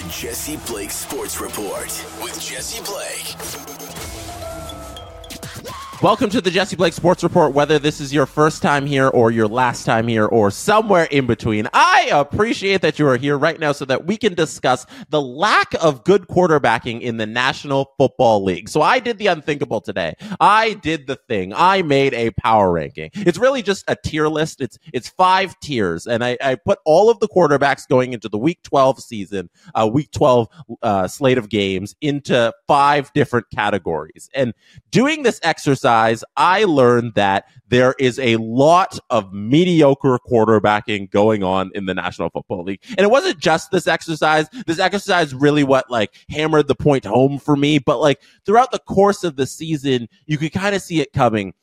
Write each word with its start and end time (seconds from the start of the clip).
The 0.00 0.08
Jesse 0.08 0.56
Blake 0.66 0.90
Sports 0.90 1.42
Report 1.42 1.88
with 2.22 2.40
Jesse 2.40 2.82
Blake. 2.84 3.89
Welcome 6.02 6.30
to 6.30 6.40
the 6.40 6.50
Jesse 6.50 6.76
Blake 6.76 6.94
Sports 6.94 7.22
Report. 7.22 7.52
Whether 7.52 7.78
this 7.78 8.00
is 8.00 8.10
your 8.10 8.24
first 8.24 8.62
time 8.62 8.86
here 8.86 9.08
or 9.08 9.30
your 9.30 9.46
last 9.46 9.84
time 9.84 10.08
here 10.08 10.24
or 10.24 10.50
somewhere 10.50 11.04
in 11.04 11.26
between, 11.26 11.68
I 11.74 12.08
appreciate 12.10 12.80
that 12.80 12.98
you 12.98 13.06
are 13.06 13.18
here 13.18 13.36
right 13.36 13.60
now 13.60 13.72
so 13.72 13.84
that 13.84 14.06
we 14.06 14.16
can 14.16 14.32
discuss 14.32 14.86
the 15.10 15.20
lack 15.20 15.74
of 15.74 16.02
good 16.04 16.26
quarterbacking 16.26 17.02
in 17.02 17.18
the 17.18 17.26
National 17.26 17.92
Football 17.98 18.42
League. 18.44 18.70
So 18.70 18.80
I 18.80 18.98
did 18.98 19.18
the 19.18 19.26
unthinkable 19.26 19.82
today. 19.82 20.14
I 20.40 20.72
did 20.72 21.06
the 21.06 21.16
thing. 21.16 21.52
I 21.54 21.82
made 21.82 22.14
a 22.14 22.30
power 22.30 22.72
ranking. 22.72 23.10
It's 23.12 23.36
really 23.36 23.60
just 23.60 23.84
a 23.86 23.94
tier 23.94 24.28
list. 24.28 24.62
It's 24.62 24.78
it's 24.94 25.10
five 25.10 25.60
tiers, 25.60 26.06
and 26.06 26.24
I, 26.24 26.38
I 26.42 26.54
put 26.54 26.78
all 26.86 27.10
of 27.10 27.20
the 27.20 27.28
quarterbacks 27.28 27.86
going 27.86 28.14
into 28.14 28.30
the 28.30 28.38
Week 28.38 28.62
12 28.62 29.02
season, 29.02 29.50
uh, 29.74 29.86
Week 29.92 30.10
12 30.12 30.48
uh, 30.80 31.08
slate 31.08 31.36
of 31.36 31.50
games 31.50 31.94
into 32.00 32.54
five 32.66 33.12
different 33.12 33.50
categories. 33.54 34.30
And 34.34 34.54
doing 34.90 35.24
this 35.24 35.38
exercise 35.42 35.89
exercise, 35.90 36.24
I 36.36 36.64
learned 36.64 37.14
that 37.14 37.46
there 37.68 37.94
is 37.98 38.18
a 38.18 38.36
lot 38.36 38.98
of 39.10 39.32
mediocre 39.32 40.18
quarterbacking 40.28 41.10
going 41.10 41.42
on 41.42 41.70
in 41.74 41.86
the 41.86 41.94
National 41.94 42.30
Football 42.30 42.64
League. 42.64 42.82
And 42.90 43.00
it 43.00 43.10
wasn't 43.10 43.38
just 43.38 43.70
this 43.70 43.86
exercise. 43.86 44.48
This 44.66 44.78
exercise 44.78 45.34
really 45.34 45.64
what 45.64 45.90
like 45.90 46.14
hammered 46.28 46.68
the 46.68 46.74
point 46.74 47.04
home 47.04 47.38
for 47.38 47.56
me. 47.56 47.78
But 47.78 48.00
like 48.00 48.20
throughout 48.44 48.72
the 48.72 48.78
course 48.78 49.24
of 49.24 49.36
the 49.36 49.46
season, 49.46 50.08
you 50.26 50.38
could 50.38 50.52
kind 50.52 50.74
of 50.74 50.82
see 50.82 51.00
it 51.00 51.12
coming. 51.12 51.54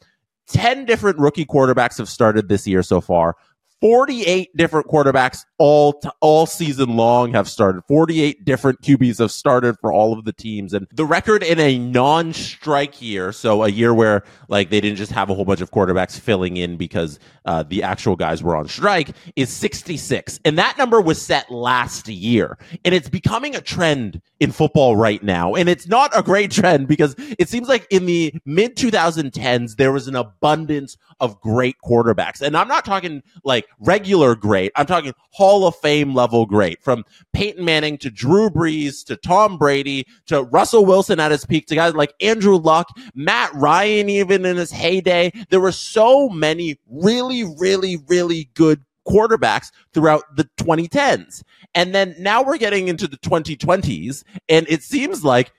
10 0.48 0.86
different 0.86 1.20
rookie 1.20 1.46
quarterbacks 1.46 1.98
have 1.98 2.08
started 2.08 2.48
this 2.48 2.66
year 2.66 2.82
so 2.82 3.02
far. 3.02 3.36
48 3.82 4.50
different 4.56 4.88
quarterbacks 4.88 5.40
all 5.60 5.94
t- 5.94 6.10
all 6.22 6.46
season 6.46 6.96
long 6.96 7.34
have 7.34 7.48
started. 7.48 7.84
48 7.88 8.44
different 8.46 8.82
QBs 8.82 9.20
have 9.20 9.32
started 9.32 9.76
for 9.80 9.92
all 9.94 10.18
of 10.18 10.26
the 10.26 10.34
teams 10.34 10.74
and 10.74 10.88
the 10.94 11.06
record 11.06 11.44
in 11.44 11.60
a 11.60 11.78
non-strike 11.78 13.02
year, 13.02 13.32
so 13.32 13.64
a 13.64 13.70
year 13.70 13.94
where 13.94 14.24
like 14.50 14.70
they 14.70 14.82
didn't 14.82 14.98
just 14.98 15.12
have 15.12 15.30
a 15.30 15.36
whole 15.36 15.46
bunch 15.46 15.62
of 15.62 15.72
quarterbacks 15.72 16.20
filling 16.20 16.58
in 16.58 16.78
because 16.78 17.20
uh, 17.46 17.64
the 17.64 17.84
actual 17.84 18.16
guys 18.16 18.44
were 18.44 18.56
on 18.56 18.68
strike 18.68 19.12
is 19.36 19.50
66. 19.50 20.40
And 20.46 20.58
that 20.58 20.78
number 20.78 21.00
was 21.02 21.22
set 21.22 21.52
last 21.52 22.08
year. 22.08 22.58
And 22.84 22.94
it's 22.94 23.10
becoming 23.10 23.56
a 23.56 23.62
trend 23.62 24.22
in 24.40 24.52
football 24.52 24.96
right 24.96 25.22
now. 25.24 25.56
And 25.56 25.70
it's 25.70 25.88
not 25.88 26.18
a 26.18 26.24
great 26.24 26.52
trend 26.52 26.88
because 26.88 27.16
it 27.40 27.50
seems 27.50 27.68
like 27.68 27.88
in 27.90 28.06
the 28.06 28.34
mid 28.46 28.76
2010s 28.76 29.76
there 29.76 29.92
was 29.92 30.08
an 30.08 30.16
abundance 30.16 30.98
of 31.20 31.40
great 31.42 31.76
quarterbacks. 31.84 32.42
And 32.42 32.56
I'm 32.56 32.68
not 32.68 32.86
talking 32.86 33.24
like 33.44 33.67
regular 33.80 34.36
great. 34.36 34.72
I'm 34.76 34.86
talking 34.86 35.14
Hall 35.32 35.68
of 35.68 35.76
Fame 35.76 36.14
level 36.14 36.46
great 36.46 36.82
from 36.82 37.04
Peyton 37.34 37.64
Manning 37.64 37.98
to 38.00 38.10
Drew 38.10 38.50
Brees 38.50 39.06
to 39.06 39.16
Tom 39.16 39.58
Brady 39.58 40.06
to 40.28 40.44
Russell 40.44 40.86
Wilson 40.86 41.20
at 41.20 41.32
his 41.32 41.46
peak 41.46 41.68
to 41.68 41.76
guys 41.76 41.94
like 41.94 42.14
Andrew 42.22 42.56
Luck, 42.58 42.88
Matt 43.14 43.54
Ryan, 43.54 44.10
even 44.10 44.46
in 44.46 44.58
his 44.58 44.72
heyday. 44.72 45.32
There 45.50 45.62
were 45.62 45.72
so 45.72 46.30
many 46.30 46.78
really, 46.90 47.44
really, 47.58 47.98
really 48.08 48.50
good 48.54 48.84
quarterbacks 49.08 49.72
throughout 49.94 50.24
the 50.36 50.44
2010s. 50.58 51.44
And 51.74 51.96
then 51.96 52.16
now 52.20 52.44
we're 52.44 52.58
getting 52.58 52.88
into 52.88 53.08
the 53.08 53.18
2020s 53.18 54.24
and 54.50 54.68
it 54.70 54.84
seems 54.84 55.24
like 55.24 55.52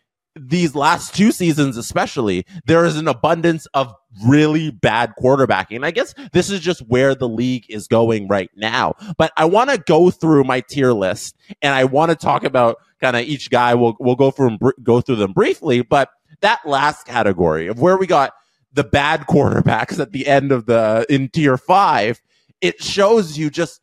these 0.47 0.75
last 0.75 1.15
two 1.15 1.33
seasons, 1.33 1.77
especially, 1.77 2.47
there 2.67 2.85
is 2.85 2.97
an 2.97 3.09
abundance 3.09 3.67
of 3.75 3.93
really 4.27 4.71
bad 4.71 5.13
quarterbacking. 5.19 5.85
I 5.85 5.91
guess 5.91 6.15
this 6.33 6.51
is 6.51 6.61
just 6.61 6.81
where 6.89 7.15
the 7.15 7.29
league 7.29 7.67
is 7.69 7.87
going 7.87 8.29
right 8.29 8.51
now. 8.57 8.95
But 9.17 9.33
I 9.37 9.45
want 9.45 9.71
to 9.71 9.79
go 9.79 10.11
through 10.11 10.45
my 10.45 10.61
tier 10.61 10.93
list 10.93 11.37
and 11.63 11.75
I 11.75 11.85
want 11.85 12.11
to 12.11 12.17
talk 12.17 12.45
about 12.45 12.77
kind 13.01 13.17
of 13.17 13.23
each 13.23 13.51
guy. 13.51 13.75
We'll, 13.75 13.97
we'll 14.01 14.17
go 14.17 14.31
through, 14.31 14.59
go 14.83 15.01
through 15.01 15.17
them 15.17 15.33
briefly. 15.33 15.83
But 15.83 16.11
that 16.41 16.61
last 16.67 17.07
category 17.07 17.67
of 17.67 17.81
where 17.81 17.97
we 17.97 18.07
got 18.07 18.33
the 18.73 18.85
bad 18.85 19.21
quarterbacks 19.29 19.99
at 19.99 20.13
the 20.13 20.27
end 20.27 20.53
of 20.53 20.67
the, 20.67 21.07
in 21.09 21.29
tier 21.29 21.57
five, 21.57 22.21
it 22.61 22.83
shows 22.83 23.39
you 23.39 23.51
just, 23.51 23.81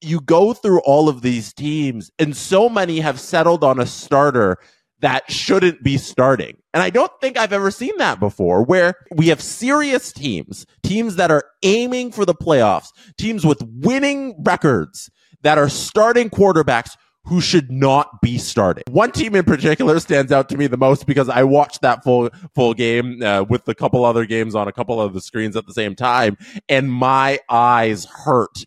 you 0.00 0.20
go 0.20 0.52
through 0.52 0.80
all 0.80 1.08
of 1.08 1.22
these 1.22 1.52
teams 1.52 2.10
and 2.18 2.36
so 2.36 2.68
many 2.68 3.00
have 3.00 3.18
settled 3.18 3.64
on 3.64 3.80
a 3.80 3.86
starter 3.86 4.58
that 5.04 5.30
shouldn't 5.30 5.82
be 5.82 5.98
starting. 5.98 6.56
And 6.72 6.82
I 6.82 6.88
don't 6.88 7.12
think 7.20 7.36
I've 7.36 7.52
ever 7.52 7.70
seen 7.70 7.94
that 7.98 8.18
before 8.18 8.64
where 8.64 8.94
we 9.14 9.28
have 9.28 9.42
serious 9.42 10.10
teams, 10.12 10.64
teams 10.82 11.16
that 11.16 11.30
are 11.30 11.44
aiming 11.62 12.10
for 12.10 12.24
the 12.24 12.34
playoffs, 12.34 12.88
teams 13.18 13.44
with 13.44 13.62
winning 13.62 14.34
records 14.42 15.10
that 15.42 15.58
are 15.58 15.68
starting 15.68 16.30
quarterbacks 16.30 16.96
who 17.26 17.42
should 17.42 17.70
not 17.70 18.22
be 18.22 18.38
starting. 18.38 18.84
One 18.88 19.12
team 19.12 19.34
in 19.34 19.44
particular 19.44 20.00
stands 20.00 20.32
out 20.32 20.48
to 20.48 20.56
me 20.56 20.68
the 20.68 20.78
most 20.78 21.06
because 21.06 21.28
I 21.28 21.42
watched 21.42 21.82
that 21.82 22.02
full 22.02 22.30
full 22.54 22.72
game 22.72 23.22
uh, 23.22 23.44
with 23.46 23.68
a 23.68 23.74
couple 23.74 24.06
other 24.06 24.24
games 24.24 24.54
on 24.54 24.68
a 24.68 24.72
couple 24.72 25.02
of 25.02 25.12
the 25.12 25.20
screens 25.20 25.54
at 25.54 25.66
the 25.66 25.74
same 25.74 25.94
time 25.94 26.38
and 26.66 26.90
my 26.90 27.40
eyes 27.50 28.06
hurt 28.06 28.64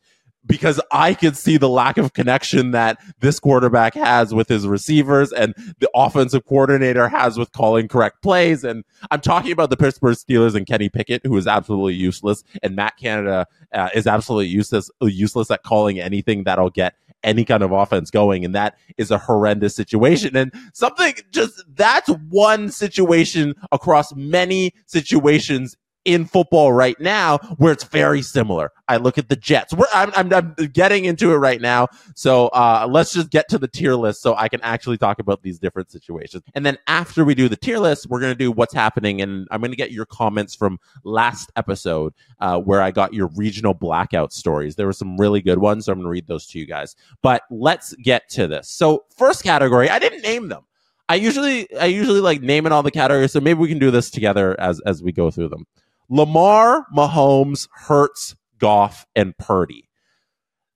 because 0.48 0.80
I 0.92 1.14
could 1.14 1.38
see 1.38 1.58
the 1.58 1.70
lack 1.70 1.98
of 1.98 2.14
connection 2.14 2.72
that 2.72 3.00
this 3.20 3.40
quarterback 3.40 3.94
has 3.94 4.34
with 4.34 4.48
his 4.48 4.68
receivers 4.68 5.32
and 5.32 5.54
the 5.80 5.90
offensive 5.94 6.46
coordinator 6.46 7.10
has 7.10 7.38
with 7.38 7.52
calling 7.52 7.88
correct 7.88 8.22
plays. 8.22 8.64
And 8.64 8.84
I'm 9.12 9.22
talking 9.22 9.52
about 9.52 9.70
the 9.70 9.78
Pittsburgh 9.78 10.16
Steelers 10.16 10.56
and 10.56 10.66
Kenny 10.66 10.90
Pickett, 10.90 11.26
who 11.26 11.36
is 11.38 11.48
absolutely 11.48 11.96
useless, 11.96 12.44
and 12.64 12.76
Matt 12.76 12.98
Canada 12.98 13.46
uh, 13.74 13.90
is 13.94 14.08
absolutely 14.08 14.48
useless, 14.48 14.90
useless 15.02 15.52
at 15.52 15.64
calling 15.64 16.00
anything 16.00 16.44
that'll 16.46 16.70
get 16.70 16.96
any 17.24 17.44
kind 17.44 17.64
of 17.64 17.72
offense 17.72 18.12
going. 18.12 18.46
And 18.46 18.56
that 18.56 18.78
is 18.98 19.12
a 19.12 19.18
horrendous 19.18 19.76
situation. 19.76 20.36
And 20.36 20.54
something 20.74 21.14
just 21.32 21.64
that's 21.74 22.10
one 22.30 22.70
situation 22.70 23.56
across 23.72 24.16
many 24.16 24.74
situations 24.86 25.76
in 26.08 26.26
football 26.26 26.72
right 26.72 27.00
now 27.02 27.38
where 27.58 27.74
it's 27.74 27.84
very 27.84 28.22
similar. 28.22 28.72
I 28.88 28.96
look 28.96 29.18
at 29.18 29.28
the 29.28 29.36
Jets. 29.36 29.74
I'm, 29.94 30.12
I'm, 30.16 30.34
I'm, 30.34 30.56
getting 30.72 31.04
into 31.04 31.34
it 31.34 31.36
right 31.36 31.60
now. 31.60 31.90
So 32.16 32.48
uh, 32.48 32.88
let's 32.90 33.12
just 33.12 33.30
get 33.30 33.50
to 33.50 33.58
the 33.58 33.68
tier 33.68 33.94
list 33.94 34.22
so 34.22 34.34
I 34.34 34.48
can 34.48 34.62
actually 34.62 34.98
talk 34.98 35.20
about 35.20 35.44
these 35.44 35.60
different 35.60 35.92
situations. 35.92 36.44
And 36.56 36.66
then 36.66 36.78
after 36.88 37.26
we 37.26 37.36
do 37.36 37.50
the 37.50 37.58
tier 37.58 37.78
list, 37.78 38.08
we're 38.10 38.22
going 38.22 38.32
to 38.32 38.38
do 38.38 38.52
what's 38.52 38.74
happening. 38.74 39.22
And 39.22 39.50
I'm 39.52 39.60
going 39.60 39.72
to 39.72 39.78
get 39.78 39.92
your 39.92 40.06
comments 40.06 40.56
from 40.56 40.80
last 41.04 41.52
episode 41.58 42.14
uh, 42.40 42.58
where 42.58 42.82
I 42.82 42.92
got 42.92 43.14
your 43.14 43.28
regional 43.36 43.74
blackout 43.74 44.32
stories. 44.32 44.78
There 44.78 44.88
were 44.88 44.94
some 44.94 45.18
really 45.18 45.42
good 45.42 45.60
ones. 45.60 45.86
So 45.86 45.92
I'm 45.92 45.98
going 45.98 46.06
to 46.06 46.10
read 46.10 46.28
those 46.28 46.48
to 46.48 46.60
you 46.60 46.66
guys. 46.66 46.96
But 47.22 47.44
let's 47.52 47.94
get 47.96 48.30
to 48.30 48.48
this. 48.48 48.70
So, 48.70 49.04
first 49.18 49.44
category, 49.44 49.90
I 49.90 50.00
didn't 50.00 50.22
name 50.22 50.48
them. 50.48 50.64
I 51.10 51.16
usually 51.16 51.74
I 51.78 51.86
usually 51.86 52.20
like 52.20 52.42
naming 52.42 52.72
all 52.72 52.84
the 52.84 52.92
categories, 52.92 53.32
so 53.32 53.40
maybe 53.40 53.60
we 53.60 53.70
can 53.70 53.80
do 53.80 53.92
this 53.92 54.10
together 54.10 54.60
as 54.60 54.82
as 54.82 55.02
we 55.02 55.12
go 55.12 55.32
through 55.32 55.50
them. 55.50 55.66
Lamar, 56.10 56.86
Mahomes, 56.96 57.68
Hurts, 57.74 58.36
Goff, 58.58 59.06
and 59.16 59.38
Purdy. 59.38 59.88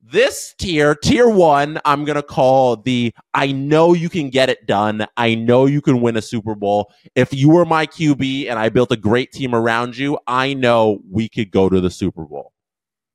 This 0.04 0.54
tier, 0.58 0.96
tier 0.96 1.30
one, 1.30 1.80
I'm 1.86 2.04
going 2.04 2.18
to 2.18 2.24
call 2.24 2.76
the 2.76 3.14
I 3.34 3.52
know 3.52 3.94
you 3.94 4.10
can 4.10 4.30
get 4.30 4.50
it 4.50 4.66
done. 4.66 5.06
I 5.16 5.36
know 5.36 5.68
you 5.68 5.80
can 5.80 6.02
win 6.02 6.18
a 6.18 6.22
Super 6.22 6.56
Bowl. 6.56 6.92
If 7.16 7.34
you 7.34 7.50
were 7.50 7.66
my 7.66 7.86
QB 7.86 8.50
and 8.50 8.60
I 8.60 8.70
built 8.70 8.92
a 8.92 8.98
great 8.98 9.32
team 9.32 9.56
around 9.56 9.96
you, 9.96 10.18
I 10.28 10.54
know 10.54 11.00
we 11.10 11.30
could 11.30 11.52
go 11.52 11.70
to 11.70 11.80
the 11.80 11.92
Super 11.92 12.26
Bowl. 12.26 12.52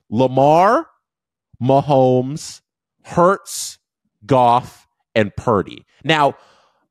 Lamar, 0.09 0.87
Mahomes, 1.63 2.63
Hurts, 3.03 3.79
Goff, 4.25 4.87
and 5.15 5.35
Purdy. 5.37 5.85
Now, 6.05 6.35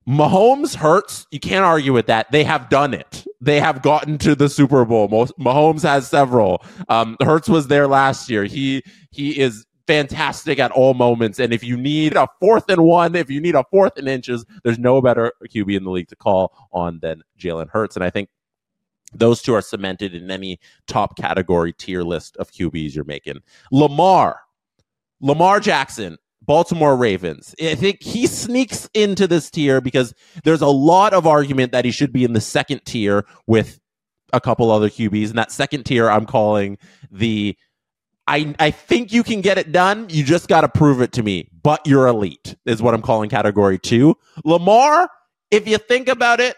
Mahomes 0.07 0.75
Hurts, 0.75 1.25
you 1.31 1.39
can't 1.39 1.65
argue 1.65 1.91
with 1.91 2.07
that. 2.07 2.31
They 2.31 2.43
have 2.43 2.69
done 2.69 2.93
it. 2.93 3.25
They 3.41 3.59
have 3.59 3.81
gotten 3.81 4.17
to 4.19 4.35
the 4.35 4.49
Super 4.49 4.85
Bowl. 4.85 5.07
Mahomes 5.09 5.81
has 5.81 6.07
several. 6.07 6.63
Um, 6.89 7.17
Hurts 7.21 7.49
was 7.49 7.67
there 7.67 7.87
last 7.87 8.29
year. 8.29 8.43
He 8.43 8.83
he 9.11 9.39
is 9.39 9.65
fantastic 9.87 10.59
at 10.59 10.71
all 10.71 10.93
moments. 10.93 11.39
And 11.39 11.53
if 11.53 11.63
you 11.63 11.77
need 11.77 12.15
a 12.15 12.27
fourth 12.39 12.69
and 12.69 12.83
one, 12.83 13.15
if 13.15 13.29
you 13.29 13.39
need 13.39 13.55
a 13.55 13.63
fourth 13.71 13.97
and 13.97 14.07
inches, 14.07 14.45
there's 14.63 14.79
no 14.79 15.01
better 15.01 15.31
QB 15.47 15.77
in 15.77 15.83
the 15.83 15.91
league 15.91 16.07
to 16.09 16.15
call 16.15 16.53
on 16.71 16.99
than 17.01 17.21
Jalen 17.39 17.69
Hurts. 17.69 17.95
And 17.95 18.03
I 18.03 18.09
think 18.09 18.29
those 19.13 19.41
two 19.41 19.53
are 19.53 19.61
cemented 19.61 20.13
in 20.13 20.29
any 20.29 20.59
top 20.87 21.17
category 21.17 21.73
tier 21.73 22.03
list 22.03 22.35
of 22.37 22.51
QBs 22.51 22.95
you're 22.95 23.03
making. 23.05 23.39
Lamar, 23.71 24.41
Lamar 25.21 25.59
Jackson, 25.59 26.17
Baltimore 26.45 26.95
Ravens. 26.95 27.55
I 27.61 27.75
think 27.75 28.01
he 28.01 28.27
sneaks 28.27 28.89
into 28.93 29.27
this 29.27 29.49
tier 29.49 29.81
because 29.81 30.13
there's 30.43 30.61
a 30.61 30.67
lot 30.67 31.13
of 31.13 31.25
argument 31.25 31.71
that 31.71 31.85
he 31.85 31.91
should 31.91 32.13
be 32.13 32.23
in 32.23 32.33
the 32.33 32.41
second 32.41 32.81
tier 32.85 33.25
with 33.47 33.79
a 34.33 34.41
couple 34.41 34.71
other 34.71 34.89
QBs. 34.89 35.29
And 35.29 35.37
that 35.37 35.51
second 35.51 35.85
tier, 35.85 36.09
I'm 36.09 36.25
calling 36.25 36.77
the 37.11 37.57
I, 38.27 38.55
I 38.57 38.71
think 38.71 39.13
you 39.13 39.23
can 39.23 39.41
get 39.41 39.57
it 39.57 39.71
done. 39.71 40.07
You 40.09 40.23
just 40.23 40.47
got 40.47 40.61
to 40.61 40.69
prove 40.69 40.99
it 41.01 41.11
to 41.13 41.23
me. 41.23 41.47
But 41.61 41.85
you're 41.85 42.07
elite, 42.07 42.55
is 42.65 42.81
what 42.81 42.93
I'm 42.93 43.01
calling 43.01 43.29
category 43.29 43.77
two. 43.77 44.15
Lamar, 44.43 45.09
if 45.51 45.67
you 45.67 45.77
think 45.77 46.07
about 46.07 46.39
it, 46.39 46.55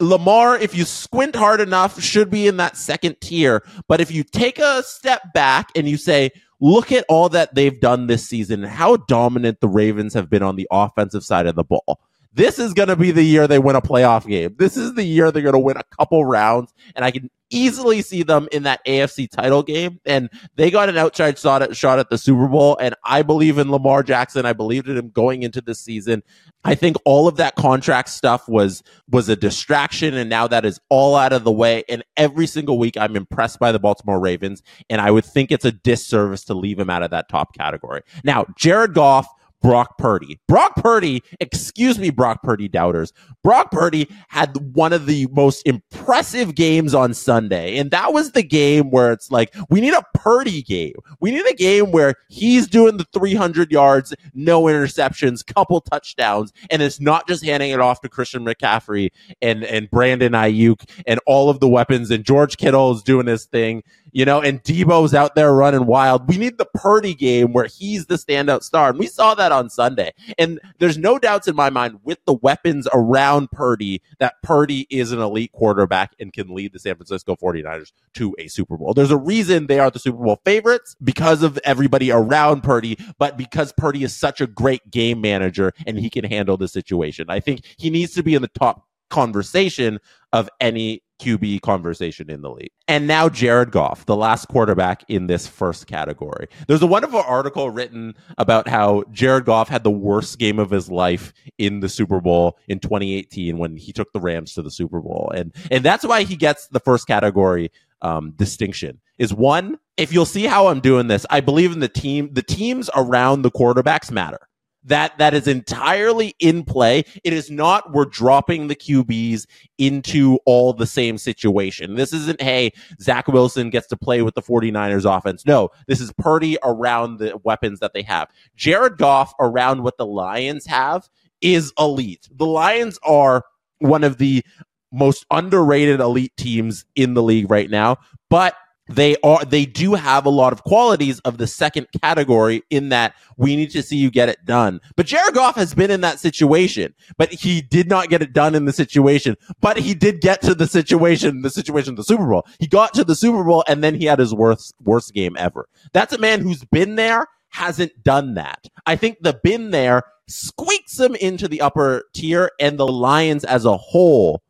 Lamar, 0.00 0.56
if 0.56 0.76
you 0.76 0.84
squint 0.84 1.34
hard 1.34 1.60
enough, 1.60 2.00
should 2.00 2.30
be 2.30 2.46
in 2.46 2.56
that 2.58 2.76
second 2.76 3.16
tier. 3.20 3.64
But 3.88 4.00
if 4.00 4.10
you 4.10 4.22
take 4.22 4.58
a 4.58 4.82
step 4.82 5.32
back 5.32 5.70
and 5.74 5.88
you 5.88 5.96
say, 5.96 6.30
look 6.60 6.92
at 6.92 7.04
all 7.08 7.28
that 7.30 7.54
they've 7.54 7.80
done 7.80 8.06
this 8.06 8.28
season 8.28 8.64
and 8.64 8.72
how 8.72 8.96
dominant 8.96 9.60
the 9.60 9.68
Ravens 9.68 10.14
have 10.14 10.28
been 10.28 10.42
on 10.42 10.56
the 10.56 10.68
offensive 10.70 11.24
side 11.24 11.46
of 11.46 11.54
the 11.54 11.64
ball. 11.64 12.00
This 12.38 12.60
is 12.60 12.72
going 12.72 12.86
to 12.86 12.94
be 12.94 13.10
the 13.10 13.24
year 13.24 13.48
they 13.48 13.58
win 13.58 13.74
a 13.74 13.82
playoff 13.82 14.24
game. 14.24 14.54
This 14.60 14.76
is 14.76 14.94
the 14.94 15.02
year 15.02 15.32
they're 15.32 15.42
going 15.42 15.54
to 15.54 15.58
win 15.58 15.76
a 15.76 15.82
couple 15.98 16.24
rounds, 16.24 16.72
and 16.94 17.04
I 17.04 17.10
can 17.10 17.28
easily 17.50 18.00
see 18.00 18.22
them 18.22 18.46
in 18.52 18.62
that 18.62 18.78
AFC 18.86 19.28
title 19.28 19.64
game. 19.64 19.98
And 20.06 20.30
they 20.54 20.70
got 20.70 20.88
an 20.88 20.96
outside 20.96 21.36
shot 21.36 21.62
at, 21.62 21.76
shot 21.76 21.98
at 21.98 22.10
the 22.10 22.16
Super 22.16 22.46
Bowl, 22.46 22.76
and 22.80 22.94
I 23.02 23.22
believe 23.22 23.58
in 23.58 23.72
Lamar 23.72 24.04
Jackson. 24.04 24.46
I 24.46 24.52
believed 24.52 24.88
in 24.88 24.96
him 24.96 25.10
going 25.10 25.42
into 25.42 25.60
this 25.60 25.80
season. 25.80 26.22
I 26.62 26.76
think 26.76 26.96
all 27.04 27.26
of 27.26 27.38
that 27.38 27.56
contract 27.56 28.08
stuff 28.08 28.48
was 28.48 28.84
was 29.10 29.28
a 29.28 29.34
distraction, 29.34 30.14
and 30.14 30.30
now 30.30 30.46
that 30.46 30.64
is 30.64 30.78
all 30.90 31.16
out 31.16 31.32
of 31.32 31.42
the 31.42 31.50
way. 31.50 31.82
And 31.88 32.04
every 32.16 32.46
single 32.46 32.78
week, 32.78 32.96
I'm 32.96 33.16
impressed 33.16 33.58
by 33.58 33.72
the 33.72 33.80
Baltimore 33.80 34.20
Ravens, 34.20 34.62
and 34.88 35.00
I 35.00 35.10
would 35.10 35.24
think 35.24 35.50
it's 35.50 35.64
a 35.64 35.72
disservice 35.72 36.44
to 36.44 36.54
leave 36.54 36.78
him 36.78 36.88
out 36.88 37.02
of 37.02 37.10
that 37.10 37.28
top 37.28 37.52
category. 37.58 38.02
Now, 38.22 38.46
Jared 38.56 38.94
Goff 38.94 39.26
Brock 39.60 39.98
Purdy. 39.98 40.38
Brock 40.46 40.76
Purdy, 40.76 41.22
excuse 41.40 41.98
me, 41.98 42.10
Brock 42.10 42.42
Purdy 42.42 42.68
doubters. 42.68 43.12
Brock 43.42 43.70
Purdy 43.70 44.08
had 44.28 44.56
one 44.74 44.92
of 44.92 45.06
the 45.06 45.26
most 45.32 45.66
impressive 45.66 46.54
games 46.54 46.94
on 46.94 47.14
Sunday. 47.14 47.76
And 47.76 47.90
that 47.90 48.12
was 48.12 48.32
the 48.32 48.42
game 48.42 48.90
where 48.90 49.12
it's 49.12 49.30
like, 49.30 49.54
we 49.70 49.80
need 49.80 49.94
a 49.94 50.04
Purdy 50.14 50.62
game. 50.62 50.94
We 51.20 51.30
need 51.30 51.46
a 51.46 51.54
game 51.54 51.90
where 51.90 52.14
he's 52.28 52.66
doing 52.66 52.96
the 52.96 53.06
300 53.12 53.72
yards, 53.72 54.14
no 54.34 54.62
interceptions, 54.64 55.44
couple 55.44 55.80
touchdowns, 55.80 56.52
and 56.70 56.82
it's 56.82 57.00
not 57.00 57.26
just 57.26 57.44
handing 57.44 57.70
it 57.70 57.80
off 57.80 58.00
to 58.02 58.08
Christian 58.08 58.44
McCaffrey 58.44 59.10
and, 59.42 59.64
and 59.64 59.90
Brandon 59.90 60.32
Aiyuk 60.32 60.88
and 61.06 61.20
all 61.26 61.50
of 61.50 61.60
the 61.60 61.68
weapons. 61.68 62.10
And 62.10 62.24
George 62.24 62.56
Kittle 62.56 62.92
is 62.92 63.02
doing 63.02 63.26
his 63.26 63.46
thing 63.46 63.82
you 64.12 64.24
know, 64.24 64.40
and 64.40 64.62
Deebo's 64.62 65.14
out 65.14 65.34
there 65.34 65.52
running 65.52 65.86
wild. 65.86 66.28
We 66.28 66.38
need 66.38 66.58
the 66.58 66.68
Purdy 66.74 67.14
game 67.14 67.52
where 67.52 67.66
he's 67.66 68.06
the 68.06 68.16
standout 68.16 68.62
star. 68.62 68.90
And 68.90 68.98
we 68.98 69.06
saw 69.06 69.34
that 69.34 69.52
on 69.52 69.70
Sunday. 69.70 70.12
And 70.38 70.60
there's 70.78 70.98
no 70.98 71.18
doubts 71.18 71.48
in 71.48 71.56
my 71.56 71.70
mind 71.70 72.00
with 72.04 72.18
the 72.26 72.34
weapons 72.34 72.88
around 72.92 73.50
Purdy 73.50 74.02
that 74.18 74.34
Purdy 74.42 74.86
is 74.90 75.12
an 75.12 75.20
elite 75.20 75.52
quarterback 75.52 76.14
and 76.18 76.32
can 76.32 76.54
lead 76.54 76.72
the 76.72 76.78
San 76.78 76.94
Francisco 76.94 77.36
49ers 77.36 77.92
to 78.14 78.34
a 78.38 78.48
Super 78.48 78.76
Bowl. 78.76 78.94
There's 78.94 79.10
a 79.10 79.16
reason 79.16 79.66
they 79.66 79.78
are 79.78 79.90
the 79.90 79.98
Super 79.98 80.22
Bowl 80.22 80.40
favorites 80.44 80.96
because 81.02 81.42
of 81.42 81.58
everybody 81.64 82.10
around 82.10 82.62
Purdy, 82.62 82.98
but 83.18 83.36
because 83.36 83.72
Purdy 83.72 84.02
is 84.02 84.14
such 84.14 84.40
a 84.40 84.46
great 84.46 84.90
game 84.90 85.20
manager 85.20 85.72
and 85.86 85.98
he 85.98 86.10
can 86.10 86.24
handle 86.24 86.56
the 86.56 86.68
situation. 86.68 87.26
I 87.28 87.40
think 87.40 87.64
he 87.76 87.90
needs 87.90 88.14
to 88.14 88.22
be 88.22 88.34
in 88.34 88.42
the 88.42 88.48
top 88.48 88.86
conversation 89.10 89.98
of 90.32 90.48
any 90.60 91.02
QB 91.18 91.60
conversation 91.62 92.30
in 92.30 92.42
the 92.42 92.50
league. 92.50 92.70
And 92.86 93.06
now 93.06 93.28
Jared 93.28 93.70
Goff, 93.70 94.06
the 94.06 94.16
last 94.16 94.48
quarterback 94.48 95.04
in 95.08 95.26
this 95.26 95.46
first 95.46 95.86
category. 95.86 96.48
There's 96.66 96.82
a 96.82 96.86
wonderful 96.86 97.20
article 97.20 97.70
written 97.70 98.14
about 98.38 98.68
how 98.68 99.04
Jared 99.10 99.44
Goff 99.44 99.68
had 99.68 99.84
the 99.84 99.90
worst 99.90 100.38
game 100.38 100.58
of 100.58 100.70
his 100.70 100.90
life 100.90 101.32
in 101.58 101.80
the 101.80 101.88
Super 101.88 102.20
Bowl 102.20 102.58
in 102.68 102.78
2018 102.78 103.58
when 103.58 103.76
he 103.76 103.92
took 103.92 104.12
the 104.12 104.20
Rams 104.20 104.54
to 104.54 104.62
the 104.62 104.70
Super 104.70 105.00
Bowl. 105.00 105.30
And 105.34 105.54
and 105.70 105.84
that's 105.84 106.04
why 106.04 106.22
he 106.22 106.36
gets 106.36 106.68
the 106.68 106.80
first 106.80 107.06
category 107.06 107.70
um, 108.02 108.32
distinction. 108.32 109.00
Is 109.18 109.34
one, 109.34 109.78
if 109.96 110.12
you'll 110.12 110.24
see 110.24 110.44
how 110.44 110.68
I'm 110.68 110.80
doing 110.80 111.08
this, 111.08 111.26
I 111.28 111.40
believe 111.40 111.72
in 111.72 111.80
the 111.80 111.88
team, 111.88 112.32
the 112.32 112.42
teams 112.42 112.88
around 112.94 113.42
the 113.42 113.50
quarterbacks 113.50 114.12
matter 114.12 114.47
that 114.84 115.16
that 115.18 115.34
is 115.34 115.46
entirely 115.46 116.34
in 116.38 116.64
play. 116.64 117.04
It 117.24 117.32
is 117.32 117.50
not 117.50 117.92
we're 117.92 118.04
dropping 118.04 118.68
the 118.68 118.76
QBs 118.76 119.46
into 119.78 120.38
all 120.46 120.72
the 120.72 120.86
same 120.86 121.18
situation. 121.18 121.94
This 121.96 122.12
isn't, 122.12 122.40
hey, 122.40 122.72
Zach 123.00 123.28
Wilson 123.28 123.70
gets 123.70 123.86
to 123.88 123.96
play 123.96 124.22
with 124.22 124.34
the 124.34 124.42
49ers 124.42 125.04
offense. 125.04 125.44
No, 125.46 125.70
this 125.86 126.00
is 126.00 126.12
Purdy 126.12 126.58
around 126.62 127.18
the 127.18 127.38
weapons 127.44 127.80
that 127.80 127.92
they 127.92 128.02
have. 128.02 128.28
Jared 128.56 128.98
Goff 128.98 129.32
around 129.40 129.82
what 129.82 129.98
the 129.98 130.06
Lions 130.06 130.66
have 130.66 131.08
is 131.40 131.72
elite. 131.78 132.28
The 132.32 132.46
Lions 132.46 132.98
are 133.02 133.44
one 133.78 134.04
of 134.04 134.18
the 134.18 134.44
most 134.92 135.26
underrated 135.30 136.00
elite 136.00 136.36
teams 136.36 136.84
in 136.96 137.14
the 137.14 137.22
league 137.22 137.50
right 137.50 137.70
now, 137.70 137.96
but 138.30 138.54
they 138.88 139.16
are 139.22 139.44
they 139.44 139.66
do 139.66 139.94
have 139.94 140.26
a 140.26 140.30
lot 140.30 140.52
of 140.52 140.64
qualities 140.64 141.20
of 141.20 141.38
the 141.38 141.46
second 141.46 141.86
category 142.02 142.62
in 142.70 142.88
that 142.88 143.14
we 143.36 143.56
need 143.56 143.70
to 143.70 143.82
see 143.82 143.96
you 143.96 144.10
get 144.10 144.28
it 144.28 144.44
done. 144.44 144.80
But 144.96 145.06
Jared 145.06 145.34
Goff 145.34 145.56
has 145.56 145.74
been 145.74 145.90
in 145.90 146.00
that 146.02 146.20
situation, 146.20 146.94
but 147.16 147.32
he 147.32 147.60
did 147.60 147.88
not 147.88 148.08
get 148.08 148.22
it 148.22 148.32
done 148.32 148.54
in 148.54 148.64
the 148.64 148.72
situation. 148.72 149.36
But 149.60 149.78
he 149.78 149.94
did 149.94 150.20
get 150.20 150.40
to 150.42 150.54
the 150.54 150.66
situation, 150.66 151.42
the 151.42 151.50
situation, 151.50 151.94
the 151.94 152.04
Super 152.04 152.26
Bowl. 152.26 152.46
He 152.58 152.66
got 152.66 152.94
to 152.94 153.04
the 153.04 153.14
Super 153.14 153.44
Bowl 153.44 153.64
and 153.68 153.84
then 153.84 153.94
he 153.94 154.06
had 154.06 154.18
his 154.18 154.34
worst 154.34 154.74
worst 154.82 155.14
game 155.14 155.36
ever. 155.38 155.68
That's 155.92 156.12
a 156.12 156.18
man 156.18 156.40
who's 156.40 156.64
been 156.64 156.96
there, 156.96 157.26
hasn't 157.50 158.02
done 158.02 158.34
that. 158.34 158.66
I 158.86 158.96
think 158.96 159.18
the 159.20 159.38
been 159.42 159.70
there 159.70 160.02
squeaks 160.28 160.98
him 160.98 161.14
into 161.14 161.48
the 161.48 161.60
upper 161.60 162.04
tier, 162.14 162.50
and 162.60 162.78
the 162.78 162.86
Lions 162.86 163.44
as 163.44 163.64
a 163.64 163.76
whole 163.76 164.42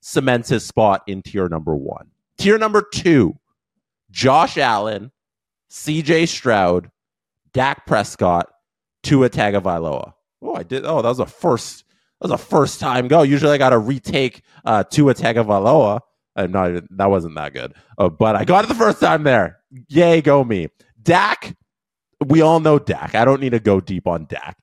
cements 0.00 0.48
his 0.48 0.66
spot 0.66 1.02
in 1.06 1.22
tier 1.22 1.48
number 1.48 1.74
one. 1.74 2.08
Tier 2.38 2.58
number 2.58 2.82
two 2.92 3.38
Josh 4.12 4.58
Allen, 4.58 5.10
CJ 5.70 6.28
Stroud, 6.28 6.90
Dak 7.52 7.86
Prescott, 7.86 8.48
Tua 9.02 9.28
Tagovailoa. 9.30 10.12
Oh, 10.42 10.54
I 10.54 10.62
did. 10.62 10.84
Oh, 10.84 11.02
that 11.02 11.08
was 11.08 11.18
a 11.18 11.26
first. 11.26 11.84
That 12.20 12.30
was 12.30 12.40
a 12.40 12.44
first 12.44 12.78
time 12.78 13.08
go. 13.08 13.22
Usually, 13.22 13.52
I 13.52 13.58
got 13.58 13.70
to 13.70 13.78
retake 13.78 14.42
uh, 14.64 14.84
Tua 14.84 15.14
Tagovailoa. 15.14 16.00
I'm 16.36 16.52
not. 16.52 16.84
That 16.90 17.10
wasn't 17.10 17.34
that 17.34 17.52
good. 17.52 17.74
Uh, 17.98 18.08
but 18.08 18.36
I 18.36 18.44
got 18.44 18.64
it 18.64 18.68
the 18.68 18.74
first 18.74 19.00
time 19.00 19.24
there. 19.24 19.60
Yay, 19.88 20.22
go 20.22 20.44
me. 20.44 20.68
Dak. 21.02 21.56
We 22.26 22.40
all 22.40 22.60
know 22.60 22.78
Dak. 22.78 23.14
I 23.14 23.24
don't 23.24 23.40
need 23.40 23.50
to 23.50 23.60
go 23.60 23.80
deep 23.80 24.06
on 24.06 24.26
Dak. 24.26 24.56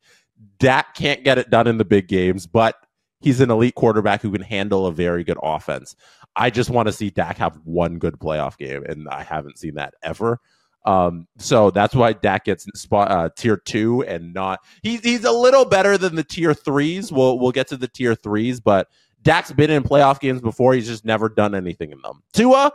Dak 0.60 0.94
can't 0.96 1.24
get 1.24 1.38
it 1.38 1.50
done 1.50 1.68
in 1.68 1.78
the 1.78 1.86
big 1.86 2.08
games, 2.08 2.48
but 2.48 2.76
he's 3.22 3.42
an 3.42 3.52
elite 3.52 3.76
quarterback 3.76 4.22
who 4.22 4.32
can 4.32 4.42
handle 4.42 4.86
a 4.88 4.92
very 4.92 5.24
good 5.24 5.38
offense. 5.44 5.96
I 6.36 6.50
just 6.50 6.70
want 6.70 6.88
to 6.88 6.94
see 6.94 7.10
Dak 7.10 7.38
have 7.38 7.60
one 7.64 8.00
good 8.00 8.20
playoff 8.20 8.58
game, 8.58 8.84
and 8.84 9.10
I 9.10 9.24
haven't 9.24 9.58
seen 9.58 9.76
that 9.76 9.94
ever. 10.04 10.40
Um, 10.86 11.28
so 11.38 11.72
that's 11.72 11.94
why 11.94 12.14
Dak 12.14 12.46
gets 12.46 12.66
spot 12.80 13.12
uh, 13.12 13.30
tier 13.36 13.58
two 13.58 14.04
and 14.04 14.34
not 14.34 14.60
he's 14.82 15.02
he's 15.02 15.26
a 15.26 15.32
little 15.32 15.66
better 15.66 15.98
than 15.98 16.16
the 16.16 16.24
tier 16.24 16.54
threes. 16.54 17.12
We'll 17.12 17.38
we'll 17.38 17.52
get 17.52 17.68
to 17.68 17.78
the 17.78 17.88
tier 17.88 18.16
threes, 18.16 18.60
but 18.60 18.88
Dak's 19.22 19.52
been 19.52 19.70
in 19.70 19.84
playoff 19.84 20.20
games 20.20 20.42
before. 20.42 20.74
He's 20.74 20.88
just 20.88 21.04
never 21.04 21.28
done 21.28 21.54
anything 21.54 21.92
in 21.92 22.02
them. 22.02 22.24
Tua, 22.32 22.72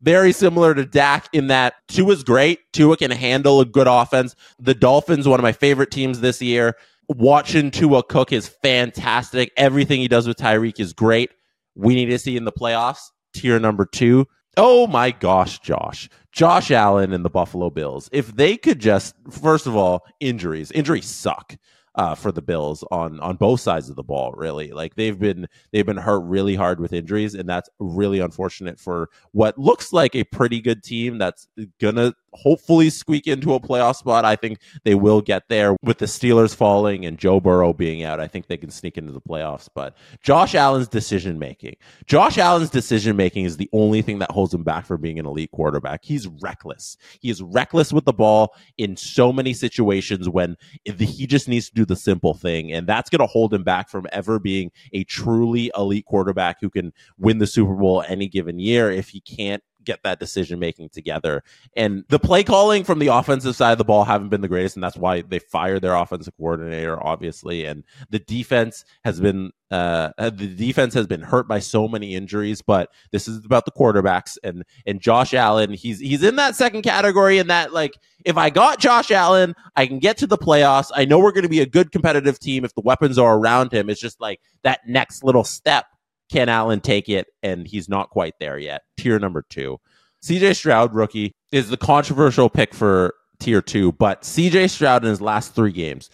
very 0.00 0.30
similar 0.32 0.74
to 0.74 0.86
Dak 0.86 1.28
in 1.32 1.48
that 1.48 1.74
Tua's 1.88 2.22
great. 2.22 2.60
Tua 2.72 2.96
can 2.96 3.10
handle 3.10 3.60
a 3.60 3.64
good 3.64 3.88
offense. 3.88 4.36
The 4.60 4.74
Dolphins, 4.74 5.26
one 5.26 5.40
of 5.40 5.44
my 5.44 5.52
favorite 5.52 5.90
teams 5.90 6.20
this 6.20 6.40
year. 6.40 6.76
Watching 7.08 7.70
Tua 7.70 8.02
cook 8.02 8.32
is 8.32 8.46
fantastic. 8.46 9.50
Everything 9.56 10.00
he 10.00 10.08
does 10.08 10.28
with 10.28 10.36
Tyreek 10.36 10.78
is 10.78 10.92
great 10.92 11.30
we 11.78 11.94
need 11.94 12.06
to 12.06 12.18
see 12.18 12.36
in 12.36 12.44
the 12.44 12.52
playoffs. 12.52 13.10
Tier 13.32 13.58
number 13.58 13.86
two. 13.86 14.26
Oh 14.56 14.86
my 14.88 15.12
gosh, 15.12 15.60
Josh. 15.60 16.08
Josh 16.32 16.70
Allen 16.70 17.12
and 17.12 17.24
the 17.24 17.30
Buffalo 17.30 17.70
Bills. 17.70 18.08
If 18.12 18.34
they 18.34 18.56
could 18.56 18.80
just, 18.80 19.14
first 19.30 19.66
of 19.66 19.76
all, 19.76 20.04
injuries. 20.20 20.72
Injuries 20.72 21.06
suck 21.06 21.56
uh, 21.94 22.14
for 22.14 22.32
the 22.32 22.42
Bills 22.42 22.84
on 22.90 23.20
on 23.20 23.36
both 23.36 23.60
sides 23.60 23.88
of 23.88 23.96
the 23.96 24.02
ball. 24.02 24.32
Really, 24.36 24.72
like 24.72 24.94
they've 24.96 25.18
been 25.18 25.46
they've 25.72 25.86
been 25.86 25.96
hurt 25.96 26.20
really 26.20 26.54
hard 26.54 26.80
with 26.80 26.92
injuries, 26.92 27.34
and 27.34 27.48
that's 27.48 27.68
really 27.78 28.20
unfortunate 28.20 28.80
for 28.80 29.10
what 29.32 29.58
looks 29.58 29.92
like 29.92 30.14
a 30.14 30.24
pretty 30.24 30.60
good 30.60 30.82
team 30.82 31.18
that's 31.18 31.48
gonna 31.80 32.14
hopefully 32.42 32.90
squeak 32.90 33.26
into 33.26 33.54
a 33.54 33.60
playoff 33.60 33.96
spot. 33.96 34.24
I 34.24 34.36
think 34.36 34.60
they 34.84 34.94
will 34.94 35.20
get 35.20 35.48
there 35.48 35.76
with 35.82 35.98
the 35.98 36.06
Steelers 36.06 36.54
falling 36.54 37.04
and 37.04 37.18
Joe 37.18 37.40
Burrow 37.40 37.72
being 37.72 38.04
out. 38.04 38.20
I 38.20 38.28
think 38.28 38.46
they 38.46 38.56
can 38.56 38.70
sneak 38.70 38.96
into 38.96 39.12
the 39.12 39.20
playoffs. 39.20 39.68
But 39.74 39.96
Josh 40.22 40.54
Allen's 40.54 40.88
decision 40.88 41.38
making, 41.38 41.76
Josh 42.06 42.38
Allen's 42.38 42.70
decision 42.70 43.16
making 43.16 43.44
is 43.44 43.56
the 43.56 43.68
only 43.72 44.02
thing 44.02 44.18
that 44.20 44.30
holds 44.30 44.54
him 44.54 44.62
back 44.62 44.86
from 44.86 45.00
being 45.00 45.18
an 45.18 45.26
elite 45.26 45.50
quarterback. 45.50 46.04
He's 46.04 46.26
reckless. 46.26 46.96
He 47.20 47.30
is 47.30 47.42
reckless 47.42 47.92
with 47.92 48.04
the 48.04 48.12
ball 48.12 48.54
in 48.76 48.96
so 48.96 49.32
many 49.32 49.52
situations 49.52 50.28
when 50.28 50.56
he 50.84 51.26
just 51.26 51.48
needs 51.48 51.68
to 51.68 51.74
do 51.74 51.84
the 51.84 51.96
simple 51.96 52.34
thing. 52.34 52.72
And 52.72 52.86
that's 52.86 53.10
going 53.10 53.20
to 53.20 53.26
hold 53.26 53.52
him 53.52 53.64
back 53.64 53.88
from 53.88 54.06
ever 54.12 54.38
being 54.38 54.70
a 54.92 55.04
truly 55.04 55.70
elite 55.76 56.06
quarterback 56.06 56.58
who 56.60 56.70
can 56.70 56.92
win 57.18 57.38
the 57.38 57.46
Super 57.46 57.74
Bowl 57.74 58.04
any 58.06 58.28
given 58.28 58.58
year 58.58 58.90
if 58.90 59.08
he 59.08 59.20
can't 59.20 59.62
get 59.88 60.02
that 60.04 60.20
decision 60.20 60.58
making 60.58 60.90
together. 60.90 61.42
And 61.74 62.04
the 62.08 62.18
play 62.18 62.44
calling 62.44 62.84
from 62.84 62.98
the 62.98 63.08
offensive 63.08 63.56
side 63.56 63.72
of 63.72 63.78
the 63.78 63.84
ball 63.84 64.04
haven't 64.04 64.28
been 64.28 64.42
the 64.42 64.48
greatest, 64.48 64.76
and 64.76 64.84
that's 64.84 64.96
why 64.96 65.22
they 65.22 65.38
fired 65.38 65.82
their 65.82 65.94
offensive 65.94 66.36
coordinator, 66.36 67.02
obviously. 67.02 67.64
And 67.64 67.82
the 68.10 68.18
defense 68.18 68.84
has 69.04 69.18
been 69.20 69.50
uh, 69.70 70.10
the 70.18 70.46
defense 70.46 70.94
has 70.94 71.06
been 71.06 71.20
hurt 71.20 71.46
by 71.46 71.58
so 71.58 71.88
many 71.88 72.14
injuries, 72.14 72.62
but 72.62 72.90
this 73.12 73.28
is 73.28 73.44
about 73.44 73.64
the 73.64 73.72
quarterbacks 73.72 74.38
and 74.44 74.64
and 74.86 75.00
Josh 75.00 75.34
Allen. 75.34 75.72
He's 75.72 76.00
he's 76.00 76.22
in 76.22 76.36
that 76.36 76.54
second 76.54 76.82
category. 76.82 77.38
In 77.38 77.48
that, 77.48 77.72
like, 77.72 77.98
if 78.24 78.36
I 78.36 78.50
got 78.50 78.78
Josh 78.78 79.10
Allen, 79.10 79.54
I 79.74 79.86
can 79.86 79.98
get 79.98 80.18
to 80.18 80.26
the 80.26 80.38
playoffs. 80.38 80.90
I 80.94 81.04
know 81.04 81.18
we're 81.18 81.32
going 81.32 81.42
to 81.42 81.48
be 81.48 81.60
a 81.60 81.66
good 81.66 81.92
competitive 81.92 82.38
team 82.38 82.64
if 82.64 82.74
the 82.74 82.82
weapons 82.82 83.18
are 83.18 83.36
around 83.36 83.72
him. 83.72 83.90
It's 83.90 84.00
just 84.00 84.20
like 84.20 84.40
that 84.62 84.80
next 84.86 85.24
little 85.24 85.44
step. 85.44 85.86
Can 86.30 86.48
Allen 86.48 86.80
take 86.80 87.08
it? 87.08 87.28
And 87.42 87.66
he's 87.66 87.88
not 87.88 88.10
quite 88.10 88.34
there 88.40 88.58
yet. 88.58 88.82
Tier 88.96 89.18
number 89.18 89.42
two, 89.48 89.78
C.J. 90.22 90.54
Stroud, 90.54 90.94
rookie, 90.94 91.34
is 91.52 91.70
the 91.70 91.76
controversial 91.76 92.48
pick 92.48 92.74
for 92.74 93.14
tier 93.40 93.62
two, 93.62 93.92
but 93.92 94.24
C.J. 94.24 94.68
Stroud 94.68 95.04
in 95.04 95.10
his 95.10 95.20
last 95.20 95.54
three 95.54 95.72
games 95.72 96.10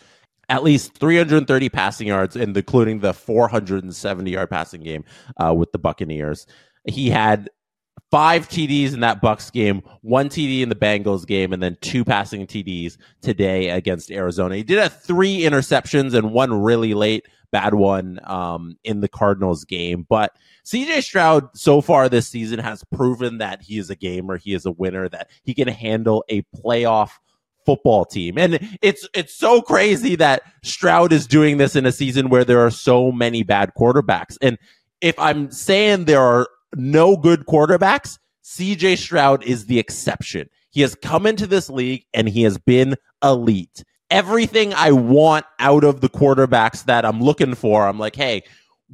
at 0.49 0.63
least 0.63 0.95
330 0.99 1.69
passing 1.69 2.09
yards, 2.09 2.37
and 2.37 2.57
including 2.57 3.01
the 3.01 3.15
470 3.15 4.31
yard 4.31 4.51
passing 4.51 4.83
game 4.83 5.05
uh, 5.43 5.55
with 5.55 5.73
the 5.73 5.79
Buccaneers. 5.79 6.47
He 6.85 7.11
had 7.11 7.51
five 8.15 8.49
TDs 8.49 8.95
in 8.95 9.01
that 9.01 9.21
Bucks 9.21 9.51
game, 9.51 9.83
one 10.03 10.29
TD 10.29 10.61
in 10.61 10.69
the 10.69 10.77
Bengals 10.77 11.27
game, 11.27 11.53
and 11.53 11.61
then 11.61 11.77
two 11.81 12.05
passing 12.05 12.47
TDs 12.47 12.97
today 13.23 13.71
against 13.71 14.09
Arizona. 14.09 14.55
He 14.55 14.63
did 14.63 14.79
have 14.79 15.03
three 15.03 15.41
interceptions 15.41 16.15
and 16.15 16.33
one 16.33 16.63
really 16.63 16.95
late 16.95 17.27
bad 17.51 17.75
one 17.75 18.21
um, 18.23 18.77
in 18.85 19.01
the 19.01 19.09
Cardinals 19.09 19.65
game. 19.65 20.07
But 20.09 20.31
CJ 20.65 21.03
Stroud 21.03 21.49
so 21.59 21.81
far 21.81 22.09
this 22.09 22.29
season 22.29 22.61
has 22.61 22.85
proven 22.95 23.39
that 23.39 23.63
he 23.63 23.79
is 23.79 23.91
a 23.91 23.97
gamer, 23.97 24.37
he 24.37 24.55
is 24.55 24.65
a 24.65 24.71
winner, 24.71 25.09
that 25.09 25.29
he 25.43 25.53
can 25.53 25.67
handle 25.67 26.25
a 26.29 26.43
playoff 26.57 27.11
football 27.67 28.05
team. 28.05 28.39
And 28.39 28.61
it's 28.81 29.09
it's 29.13 29.35
so 29.35 29.61
crazy 29.61 30.15
that 30.15 30.43
Stroud 30.63 31.13
is 31.13 31.27
doing 31.27 31.57
this 31.57 31.75
in 31.75 31.85
a 31.85 31.91
season 31.91 32.29
where 32.29 32.45
there 32.45 32.65
are 32.65 32.71
so 32.71 33.11
many 33.11 33.43
bad 33.43 33.73
quarterbacks. 33.77 34.39
And 34.41 34.57
if 35.01 35.19
I'm 35.19 35.51
saying 35.51 36.05
there 36.05 36.23
are 36.23 36.47
no 36.77 37.17
good 37.17 37.47
quarterbacks, 37.47 38.19
CJ 38.45 38.99
Stroud 38.99 39.43
is 39.45 39.67
the 39.67 39.79
exception. 39.79 40.49
He 40.71 40.81
has 40.81 40.95
come 40.95 41.27
into 41.27 41.47
this 41.47 41.71
league 41.71 42.05
and 42.13 42.29
he 42.29 42.43
has 42.43 42.59
been 42.59 42.97
elite. 43.23 43.85
Everything 44.11 44.75
I 44.75 44.93
want 44.93 45.47
out 45.59 45.85
of 45.85 46.01
the 46.01 46.09
quarterbacks 46.09 46.85
that 46.85 47.05
I'm 47.05 47.21
looking 47.21 47.55
for, 47.55 47.87
I'm 47.87 47.99
like, 47.99 48.17
hey, 48.17 48.43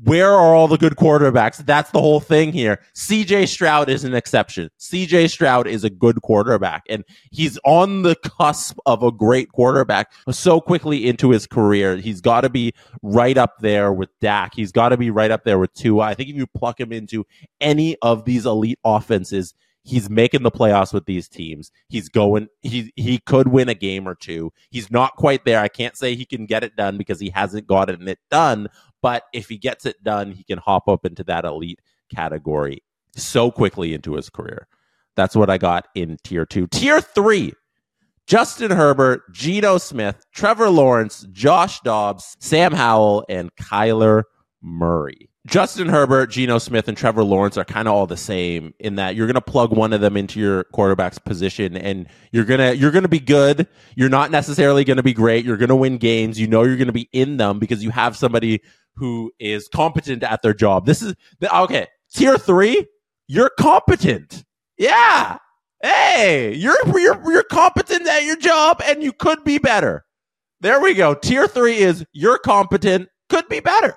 where 0.03 0.31
are 0.31 0.55
all 0.55 0.69
the 0.69 0.79
good 0.79 0.97
quarterbacks? 0.97 1.59
That's 1.59 1.91
the 1.91 2.01
whole 2.01 2.21
thing 2.21 2.53
here. 2.53 2.81
CJ 2.95 3.49
Stroud 3.49 3.89
is 3.91 4.05
an 4.05 4.15
exception. 4.15 4.71
CJ 4.79 5.31
Stroud 5.31 5.67
is 5.67 5.85
a 5.85 5.91
good 5.91 6.23
quarterback 6.23 6.85
and 6.89 7.05
he's 7.31 7.59
on 7.65 8.03
the 8.03 8.17
cusp 8.17 8.79
of 8.87 9.03
a 9.03 9.13
great 9.13 9.53
quarterback 9.53 10.13
so 10.31 10.61
quickly 10.61 11.07
into 11.07 11.31
his 11.31 11.47
career. 11.47 11.97
He's 11.97 12.21
got 12.21 12.43
to 12.43 12.49
be 12.49 12.73
right 13.03 13.37
up 13.37 13.59
there 13.61 13.93
with 13.93 14.09
Dak. 14.21 14.55
He's 14.55 14.73
got 14.73 14.91
to 14.91 14.97
be 14.97 15.11
right 15.11 15.31
up 15.31 15.45
there 15.45 15.59
with 15.59 15.73
Tua. 15.75 16.05
I 16.05 16.15
think 16.15 16.31
if 16.31 16.37
you 16.37 16.47
pluck 16.47 16.81
him 16.81 16.93
into 16.93 17.27
any 17.61 17.97
of 18.01 18.25
these 18.25 18.47
elite 18.47 18.79
offenses, 18.85 19.55
he's 19.83 20.11
making 20.11 20.43
the 20.43 20.51
playoffs 20.51 20.93
with 20.93 21.07
these 21.07 21.29
teams. 21.29 21.71
He's 21.89 22.09
going 22.09 22.49
he 22.63 22.93
he 22.97 23.19
could 23.19 23.49
win 23.49 23.69
a 23.69 23.75
game 23.75 24.07
or 24.07 24.15
two. 24.15 24.53
He's 24.71 24.91
not 24.91 25.17
quite 25.17 25.45
there. 25.45 25.61
I 25.61 25.69
can't 25.69 25.97
say 25.97 26.15
he 26.15 26.25
can 26.25 26.47
get 26.47 26.65
it 26.65 26.77
done 26.77 26.99
because 26.99 27.21
he 27.21 27.31
hasn't 27.31 27.67
gotten 27.67 28.09
it 28.09 28.19
done, 28.31 28.69
but 29.03 29.25
if 29.33 29.49
he 29.49 29.57
gets 29.59 29.87
it 29.87 30.03
done, 30.03 30.33
he 30.33 30.45
can 30.45 30.59
hop 30.59 30.89
up 30.89 31.05
into 31.05 31.25
that 31.25 31.45
elite 31.45 31.81
category 32.15 32.83
so 33.17 33.51
quickly 33.51 33.95
into 33.95 34.15
his 34.15 34.31
career. 34.31 34.67
That's 35.17 35.35
what 35.37 35.51
I 35.51 35.59
got 35.59 35.89
in 35.95 36.19
tier 36.23 36.47
two. 36.47 36.67
Tier 36.69 37.01
three 37.01 37.53
Justin 38.27 38.71
Herbert, 38.71 39.23
Geno 39.33 39.79
Smith, 39.79 40.25
Trevor 40.33 40.71
Lawrence, 40.71 41.27
Josh 41.33 41.81
Dobbs, 41.81 42.37
Sam 42.39 42.73
Howell, 42.73 43.25
and 43.29 43.55
Kyler 43.57 44.23
Murray. 44.63 45.30
Justin 45.47 45.89
Herbert, 45.89 46.27
Geno 46.27 46.59
Smith, 46.59 46.87
and 46.87 46.97
Trevor 46.97 47.25
Lawrence 47.25 47.57
are 47.57 47.65
kind 47.65 47.89
of 47.89 47.95
all 47.95 48.07
the 48.07 48.17
same 48.17 48.75
in 48.79 48.97
that 48.97 49.17
you're 49.17 49.27
going 49.27 49.35
to 49.35 49.41
plug 49.41 49.75
one 49.75 49.95
of 49.95 50.03
them 50.03 50.17
into 50.17 50.39
your 50.39 50.65
quarterback's 50.65 51.19
position 51.19 51.79
and 51.79 52.07
you're 52.31 52.45
to 52.61 52.77
you're 52.77 52.91
to 53.05 53.09
be 53.09 53.21
good. 53.21 53.67
You're 53.97 54.11
not 54.11 54.31
necessarily 54.31 54.85
going 54.85 54.99
to 54.99 55.03
be 55.03 55.15
great. 55.15 55.47
You're 55.47 55.57
going 55.57 55.71
to 55.71 55.77
win 55.77 55.97
games. 55.97 56.39
You 56.39 56.47
know 56.47 56.65
you're 56.65 56.77
going 56.77 56.89
to 56.89 56.93
be 56.93 57.09
in 57.13 57.39
them 57.39 57.59
because 57.59 57.83
you 57.83 57.91
have 57.91 58.17
somebody 58.17 58.61
who 58.97 59.33
is 59.41 59.67
competent 59.69 60.23
at 60.23 60.43
their 60.43 60.53
job. 60.53 60.85
This 60.85 61.01
is 61.01 61.15
the, 61.39 61.59
okay. 61.61 61.87
Tier 62.13 62.37
three, 62.37 62.87
you're 63.27 63.51
competent. 63.59 64.45
Yeah. 64.77 65.39
Hey, 65.83 66.53
you're 66.55 66.77
you're 66.99 67.33
you're 67.33 67.45
competent 67.45 68.07
at 68.07 68.25
your 68.25 68.37
job, 68.37 68.83
and 68.85 69.03
you 69.03 69.13
could 69.13 69.43
be 69.45 69.57
better. 69.57 70.05
There 70.61 70.81
we 70.83 70.93
go. 70.93 71.15
Tier 71.15 71.49
three 71.49 71.79
is 71.79 72.05
you're 72.13 72.39
competent, 72.39 73.09
could 73.31 73.49
be 73.49 73.61
better. 73.61 73.97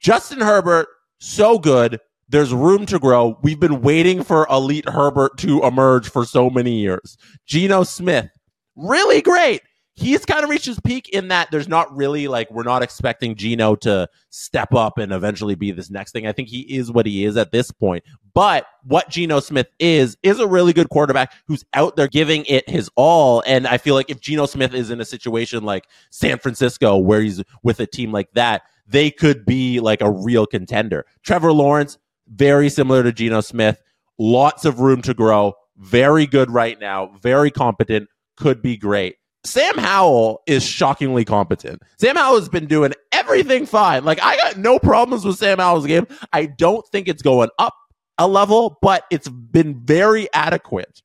Justin 0.00 0.40
Herbert, 0.40 0.88
so 1.18 1.58
good. 1.58 2.00
There's 2.28 2.52
room 2.52 2.86
to 2.86 2.98
grow. 2.98 3.38
We've 3.42 3.60
been 3.60 3.82
waiting 3.82 4.24
for 4.24 4.46
elite 4.50 4.88
Herbert 4.88 5.38
to 5.38 5.62
emerge 5.62 6.08
for 6.08 6.24
so 6.24 6.50
many 6.50 6.80
years. 6.80 7.16
Geno 7.46 7.84
Smith, 7.84 8.30
really 8.74 9.22
great 9.22 9.62
he's 9.96 10.26
kind 10.26 10.44
of 10.44 10.50
reached 10.50 10.66
his 10.66 10.78
peak 10.80 11.08
in 11.08 11.28
that 11.28 11.50
there's 11.50 11.68
not 11.68 11.94
really 11.96 12.28
like 12.28 12.50
we're 12.50 12.62
not 12.62 12.82
expecting 12.82 13.34
Geno 13.34 13.74
to 13.76 14.08
step 14.28 14.74
up 14.74 14.98
and 14.98 15.10
eventually 15.10 15.54
be 15.54 15.72
this 15.72 15.90
next 15.90 16.12
thing. 16.12 16.26
I 16.26 16.32
think 16.32 16.48
he 16.48 16.60
is 16.60 16.92
what 16.92 17.06
he 17.06 17.24
is 17.24 17.36
at 17.36 17.50
this 17.50 17.70
point. 17.70 18.04
But 18.34 18.66
what 18.84 19.08
Geno 19.08 19.40
Smith 19.40 19.68
is 19.78 20.16
is 20.22 20.38
a 20.38 20.46
really 20.46 20.74
good 20.74 20.90
quarterback 20.90 21.32
who's 21.48 21.64
out 21.72 21.96
there 21.96 22.08
giving 22.08 22.44
it 22.44 22.68
his 22.68 22.90
all. 22.94 23.42
And 23.46 23.66
I 23.66 23.78
feel 23.78 23.94
like 23.94 24.10
if 24.10 24.20
Geno 24.20 24.46
Smith 24.46 24.74
is 24.74 24.90
in 24.90 25.00
a 25.00 25.04
situation 25.04 25.64
like 25.64 25.86
San 26.10 26.38
Francisco 26.38 26.98
where 26.98 27.22
he's 27.22 27.42
with 27.62 27.80
a 27.80 27.86
team 27.86 28.12
like 28.12 28.30
that, 28.34 28.62
they 28.86 29.10
could 29.10 29.44
be 29.44 29.80
like 29.80 30.00
a 30.00 30.10
real 30.10 30.46
contender. 30.46 31.06
Trevor 31.22 31.52
Lawrence, 31.52 31.98
very 32.28 32.68
similar 32.68 33.02
to 33.02 33.12
Geno 33.12 33.40
Smith, 33.40 33.80
lots 34.18 34.64
of 34.64 34.80
room 34.80 35.02
to 35.02 35.14
grow. 35.14 35.54
Very 35.76 36.26
good 36.26 36.50
right 36.50 36.78
now, 36.80 37.10
very 37.20 37.50
competent, 37.50 38.08
could 38.36 38.62
be 38.62 38.76
great. 38.76 39.16
Sam 39.44 39.78
Howell 39.78 40.42
is 40.46 40.64
shockingly 40.64 41.24
competent. 41.24 41.82
Sam 41.98 42.16
Howell 42.16 42.40
has 42.40 42.48
been 42.48 42.66
doing 42.66 42.92
everything 43.12 43.66
fine. 43.66 44.04
Like 44.04 44.20
I 44.22 44.36
got 44.36 44.56
no 44.56 44.78
problems 44.78 45.24
with 45.24 45.36
Sam 45.36 45.58
Howell's 45.58 45.86
game. 45.86 46.06
I 46.32 46.46
don't 46.46 46.86
think 46.88 47.08
it's 47.08 47.22
going 47.22 47.50
up 47.58 47.74
a 48.18 48.26
level, 48.26 48.78
but 48.82 49.04
it's 49.10 49.28
been 49.28 49.84
very 49.84 50.28
adequate. 50.32 51.02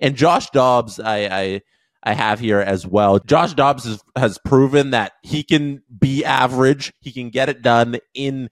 And 0.00 0.16
Josh 0.16 0.50
Dobbs, 0.50 1.00
I, 1.00 1.16
I 1.26 1.60
I 2.02 2.14
have 2.14 2.40
here 2.40 2.60
as 2.60 2.86
well. 2.86 3.18
Josh 3.18 3.54
Dobbs 3.54 3.84
has, 3.84 4.02
has 4.16 4.38
proven 4.44 4.90
that 4.90 5.12
he 5.22 5.42
can 5.42 5.82
be 5.98 6.24
average. 6.24 6.92
He 7.00 7.12
can 7.12 7.30
get 7.30 7.48
it 7.48 7.62
done 7.62 7.98
in 8.14 8.48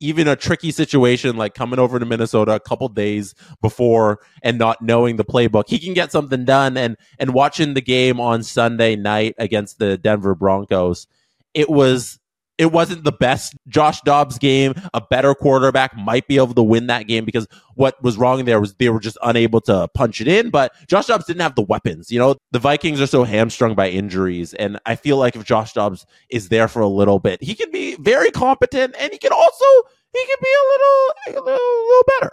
even 0.00 0.28
a 0.28 0.36
tricky 0.36 0.70
situation 0.70 1.36
like 1.36 1.54
coming 1.54 1.78
over 1.78 1.98
to 1.98 2.04
Minnesota 2.04 2.54
a 2.54 2.60
couple 2.60 2.88
days 2.88 3.34
before 3.62 4.20
and 4.42 4.58
not 4.58 4.82
knowing 4.82 5.16
the 5.16 5.24
playbook, 5.24 5.64
he 5.68 5.78
can 5.78 5.94
get 5.94 6.12
something 6.12 6.44
done. 6.44 6.76
And 6.76 6.96
and 7.18 7.32
watching 7.32 7.74
the 7.74 7.80
game 7.80 8.20
on 8.20 8.42
Sunday 8.42 8.96
night 8.96 9.34
against 9.38 9.78
the 9.78 9.96
Denver 9.96 10.34
Broncos, 10.34 11.06
it 11.54 11.70
was 11.70 12.18
it 12.58 12.72
wasn't 12.72 13.04
the 13.04 13.12
best 13.12 13.54
Josh 13.68 14.00
Dobbs 14.02 14.38
game. 14.38 14.74
A 14.94 15.00
better 15.00 15.34
quarterback 15.34 15.96
might 15.96 16.26
be 16.26 16.36
able 16.36 16.54
to 16.54 16.62
win 16.62 16.86
that 16.86 17.06
game 17.06 17.24
because 17.24 17.46
what 17.74 18.02
was 18.02 18.16
wrong 18.16 18.44
there 18.44 18.60
was 18.60 18.74
they 18.74 18.88
were 18.88 19.00
just 19.00 19.18
unable 19.22 19.60
to 19.62 19.88
punch 19.88 20.20
it 20.20 20.28
in. 20.28 20.50
But 20.50 20.72
Josh 20.86 21.06
Dobbs 21.06 21.26
didn't 21.26 21.42
have 21.42 21.54
the 21.54 21.62
weapons. 21.62 22.10
You 22.10 22.18
know, 22.18 22.36
the 22.52 22.58
Vikings 22.58 23.00
are 23.00 23.06
so 23.06 23.24
hamstrung 23.24 23.74
by 23.74 23.90
injuries. 23.90 24.54
And 24.54 24.78
I 24.86 24.96
feel 24.96 25.18
like 25.18 25.36
if 25.36 25.44
Josh 25.44 25.72
Dobbs 25.74 26.06
is 26.30 26.48
there 26.48 26.68
for 26.68 26.80
a 26.80 26.88
little 26.88 27.18
bit, 27.18 27.42
he 27.42 27.54
can 27.54 27.70
be 27.70 27.96
very 27.96 28.30
competent 28.30 28.94
and 28.98 29.12
he 29.12 29.18
can 29.18 29.32
also, 29.32 29.64
he 30.12 30.24
can 30.26 30.36
be 30.42 30.48
a 30.48 30.64
little, 30.72 31.12
a 31.26 31.44
little, 31.44 31.58
a 31.58 31.86
little 31.88 32.04
better. 32.20 32.32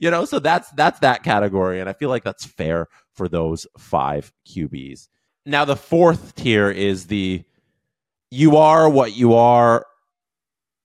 You 0.00 0.10
know, 0.12 0.24
so 0.24 0.38
that's 0.38 0.70
that's 0.72 1.00
that 1.00 1.24
category. 1.24 1.80
And 1.80 1.88
I 1.88 1.92
feel 1.92 2.08
like 2.08 2.22
that's 2.22 2.44
fair 2.44 2.86
for 3.14 3.28
those 3.28 3.66
five 3.76 4.32
QBs. 4.48 5.08
Now 5.44 5.64
the 5.64 5.76
fourth 5.76 6.36
tier 6.36 6.70
is 6.70 7.08
the 7.08 7.42
you 8.30 8.56
are 8.56 8.88
what 8.88 9.14
you 9.14 9.34
are. 9.34 9.86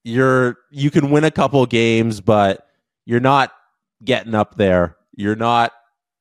You're 0.04 0.58
you 0.72 0.92
can 0.92 1.12
win 1.12 1.24
a 1.24 1.32
couple 1.32 1.66
games, 1.66 2.22
but 2.22 2.68
you're 3.06 3.20
not 3.20 3.52
getting 4.04 4.36
up 4.36 4.56
there. 4.56 4.98
You're 5.16 5.36
not 5.36 5.72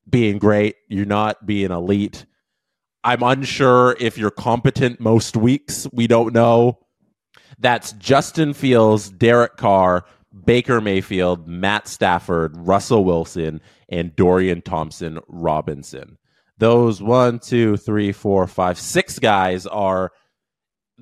being 0.09 0.39
great. 0.39 0.77
You're 0.89 1.05
not 1.05 1.45
being 1.47 1.71
elite. 1.71 2.27
I'm 3.05 3.23
unsure 3.23 3.97
if 3.99 4.17
you're 4.17 4.31
competent 4.31 5.01
most 5.01 5.37
weeks. 5.37 5.89
We 5.93 6.07
don't 6.07 6.33
know. 6.33 6.79
That's 7.59 7.93
Justin 7.93 8.55
Fields, 8.55 9.11
Derek 9.11 9.57
Carr, 9.57 10.05
Baker 10.45 10.81
Mayfield, 10.81 11.49
Matt 11.49 11.89
Stafford, 11.89 12.57
Russell 12.57 13.05
Wilson, 13.05 13.61
and 13.89 14.15
Dorian 14.15 14.63
Thompson 14.63 15.19
Robinson. 15.29 16.19
Those 16.59 17.03
one, 17.03 17.41
two, 17.41 17.77
three, 17.77 18.13
four, 18.13 18.47
five, 18.47 18.79
six 18.79 19.19
guys 19.19 19.67
are 19.67 20.13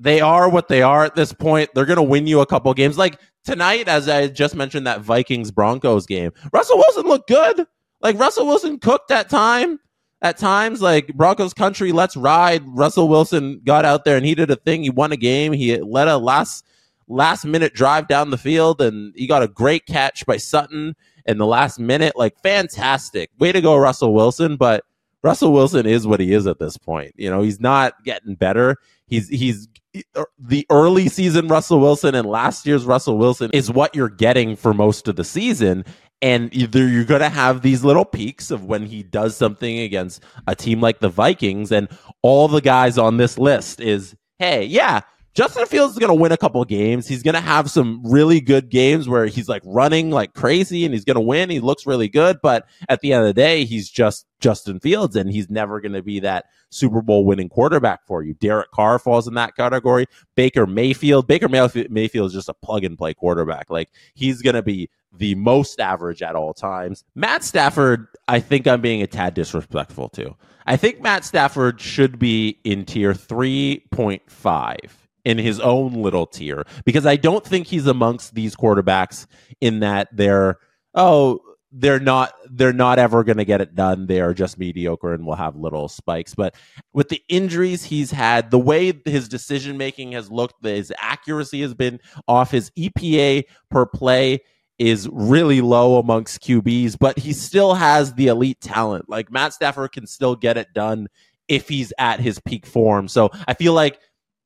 they 0.01 0.19
are 0.19 0.49
what 0.49 0.67
they 0.67 0.81
are 0.81 1.05
at 1.05 1.15
this 1.15 1.31
point. 1.31 1.69
They're 1.73 1.85
going 1.85 1.97
to 1.97 2.03
win 2.03 2.25
you 2.25 2.41
a 2.41 2.45
couple 2.45 2.73
games. 2.73 2.97
Like 2.97 3.19
tonight, 3.43 3.87
as 3.87 4.09
I 4.09 4.27
just 4.27 4.55
mentioned, 4.55 4.87
that 4.87 5.01
Vikings 5.01 5.51
Broncos 5.51 6.07
game, 6.07 6.31
Russell 6.51 6.77
Wilson 6.77 7.05
looked 7.05 7.27
good. 7.27 7.67
Like 8.01 8.17
Russell 8.19 8.47
Wilson 8.47 8.79
cooked 8.79 9.11
at 9.11 9.29
time. 9.29 9.79
At 10.23 10.37
times, 10.37 10.83
like 10.83 11.07
Broncos 11.15 11.51
country, 11.51 11.91
let's 11.91 12.15
ride. 12.15 12.61
Russell 12.67 13.09
Wilson 13.09 13.59
got 13.63 13.85
out 13.85 14.05
there 14.05 14.17
and 14.17 14.25
he 14.25 14.35
did 14.35 14.51
a 14.51 14.55
thing. 14.55 14.83
He 14.83 14.91
won 14.91 15.11
a 15.11 15.17
game. 15.17 15.51
He 15.51 15.75
led 15.81 16.07
a 16.07 16.19
last 16.19 16.63
last 17.07 17.43
minute 17.43 17.73
drive 17.73 18.07
down 18.07 18.29
the 18.29 18.37
field 18.37 18.81
and 18.81 19.13
he 19.15 19.25
got 19.25 19.41
a 19.41 19.47
great 19.47 19.87
catch 19.87 20.23
by 20.27 20.37
Sutton 20.37 20.95
in 21.25 21.39
the 21.39 21.47
last 21.47 21.79
minute. 21.79 22.15
Like 22.15 22.39
fantastic. 22.43 23.31
Way 23.39 23.51
to 23.51 23.61
go, 23.61 23.75
Russell 23.75 24.13
Wilson. 24.13 24.57
But 24.57 24.83
Russell 25.23 25.53
Wilson 25.53 25.87
is 25.87 26.05
what 26.05 26.19
he 26.19 26.33
is 26.33 26.45
at 26.45 26.59
this 26.59 26.77
point. 26.77 27.13
You 27.15 27.31
know, 27.31 27.41
he's 27.41 27.59
not 27.59 28.03
getting 28.03 28.35
better. 28.35 28.77
He's 29.07 29.27
he's 29.27 29.67
Er, 30.15 30.25
the 30.39 30.65
early 30.69 31.09
season 31.09 31.47
Russell 31.47 31.79
Wilson 31.79 32.15
and 32.15 32.27
last 32.27 32.65
year's 32.65 32.85
Russell 32.85 33.17
Wilson 33.17 33.51
is 33.53 33.69
what 33.69 33.95
you're 33.95 34.09
getting 34.09 34.55
for 34.55 34.73
most 34.73 35.07
of 35.07 35.15
the 35.15 35.23
season. 35.23 35.83
And 36.21 36.53
either 36.53 36.87
you're 36.87 37.03
going 37.03 37.21
to 37.21 37.29
have 37.29 37.61
these 37.61 37.83
little 37.83 38.05
peaks 38.05 38.51
of 38.51 38.65
when 38.65 38.85
he 38.85 39.01
does 39.03 39.35
something 39.35 39.79
against 39.79 40.23
a 40.47 40.55
team 40.55 40.79
like 40.79 40.99
the 40.99 41.09
Vikings, 41.09 41.71
and 41.71 41.89
all 42.21 42.47
the 42.47 42.61
guys 42.61 42.97
on 42.99 43.17
this 43.17 43.39
list 43.39 43.81
is, 43.81 44.15
hey, 44.37 44.63
yeah, 44.63 45.01
Justin 45.33 45.65
Fields 45.65 45.93
is 45.93 45.99
going 45.99 46.09
to 46.09 46.13
win 46.13 46.33
a 46.33 46.37
couple 46.37 46.63
games. 46.65 47.07
He's 47.07 47.23
going 47.23 47.35
to 47.35 47.41
have 47.41 47.71
some 47.71 48.01
really 48.03 48.41
good 48.41 48.69
games 48.69 49.07
where 49.07 49.27
he's 49.27 49.47
like 49.47 49.61
running 49.65 50.11
like 50.11 50.33
crazy 50.33 50.83
and 50.83 50.93
he's 50.93 51.05
going 51.05 51.15
to 51.15 51.21
win. 51.21 51.49
He 51.49 51.61
looks 51.61 51.87
really 51.87 52.09
good. 52.09 52.39
But 52.43 52.67
at 52.89 52.99
the 52.99 53.13
end 53.13 53.21
of 53.21 53.27
the 53.27 53.41
day, 53.41 53.63
he's 53.63 53.89
just 53.89 54.25
Justin 54.41 54.81
Fields 54.81 55.15
and 55.15 55.31
he's 55.31 55.49
never 55.49 55.79
going 55.79 55.93
to 55.93 56.01
be 56.03 56.19
that 56.19 56.45
Super 56.69 57.01
Bowl 57.01 57.23
winning 57.23 57.47
quarterback 57.47 58.05
for 58.05 58.23
you. 58.23 58.33
Derek 58.33 58.71
Carr 58.71 58.99
falls 58.99 59.25
in 59.25 59.33
that 59.35 59.55
category. 59.55 60.05
Baker 60.35 60.67
Mayfield. 60.67 61.27
Baker 61.27 61.47
Mayfield 61.47 62.27
is 62.27 62.33
just 62.33 62.49
a 62.49 62.53
plug 62.53 62.83
and 62.83 62.97
play 62.97 63.13
quarterback. 63.13 63.69
Like 63.69 63.89
he's 64.15 64.41
going 64.41 64.55
to 64.55 64.63
be 64.63 64.89
the 65.13 65.35
most 65.35 65.79
average 65.79 66.21
at 66.21 66.35
all 66.35 66.53
times. 66.53 67.05
Matt 67.15 67.45
Stafford, 67.45 68.07
I 68.27 68.41
think 68.41 68.67
I'm 68.67 68.81
being 68.81 69.01
a 69.01 69.07
tad 69.07 69.33
disrespectful 69.33 70.09
to. 70.09 70.35
I 70.65 70.75
think 70.75 71.01
Matt 71.01 71.23
Stafford 71.23 71.79
should 71.79 72.19
be 72.19 72.59
in 72.65 72.85
tier 72.85 73.13
3.5 73.13 74.77
in 75.25 75.37
his 75.37 75.59
own 75.59 75.93
little 75.93 76.25
tier 76.25 76.65
because 76.85 77.05
I 77.05 77.15
don't 77.15 77.45
think 77.45 77.67
he's 77.67 77.87
amongst 77.87 78.33
these 78.33 78.55
quarterbacks 78.55 79.27
in 79.59 79.79
that 79.81 80.09
they're 80.11 80.57
oh 80.93 81.39
they're 81.71 81.99
not 81.99 82.33
they're 82.49 82.73
not 82.73 82.99
ever 82.99 83.23
going 83.23 83.37
to 83.37 83.45
get 83.45 83.61
it 83.61 83.75
done. 83.75 84.07
They 84.07 84.19
are 84.19 84.33
just 84.33 84.57
mediocre 84.57 85.13
and 85.13 85.25
will 85.25 85.35
have 85.35 85.55
little 85.55 85.87
spikes. 85.87 86.35
But 86.35 86.55
with 86.93 87.09
the 87.09 87.21
injuries 87.29 87.83
he's 87.83 88.11
had, 88.11 88.51
the 88.51 88.59
way 88.59 88.93
his 89.05 89.29
decision 89.29 89.77
making 89.77 90.11
has 90.11 90.29
looked, 90.29 90.65
his 90.65 90.91
accuracy 90.99 91.61
has 91.61 91.73
been 91.73 91.99
off. 92.27 92.51
His 92.51 92.71
EPA 92.71 93.43
per 93.69 93.85
play 93.85 94.41
is 94.79 95.07
really 95.11 95.61
low 95.61 95.99
amongst 95.99 96.41
QBs, 96.41 96.97
but 96.99 97.17
he 97.17 97.33
still 97.33 97.75
has 97.75 98.13
the 98.15 98.27
elite 98.27 98.59
talent. 98.59 99.07
Like 99.07 99.31
Matt 99.31 99.53
Stafford 99.53 99.91
can 99.93 100.07
still 100.07 100.35
get 100.35 100.57
it 100.57 100.73
done 100.73 101.07
if 101.47 101.69
he's 101.69 101.93
at 101.97 102.19
his 102.19 102.39
peak 102.39 102.65
form. 102.65 103.07
So 103.07 103.29
I 103.47 103.53
feel 103.53 103.73
like 103.73 103.99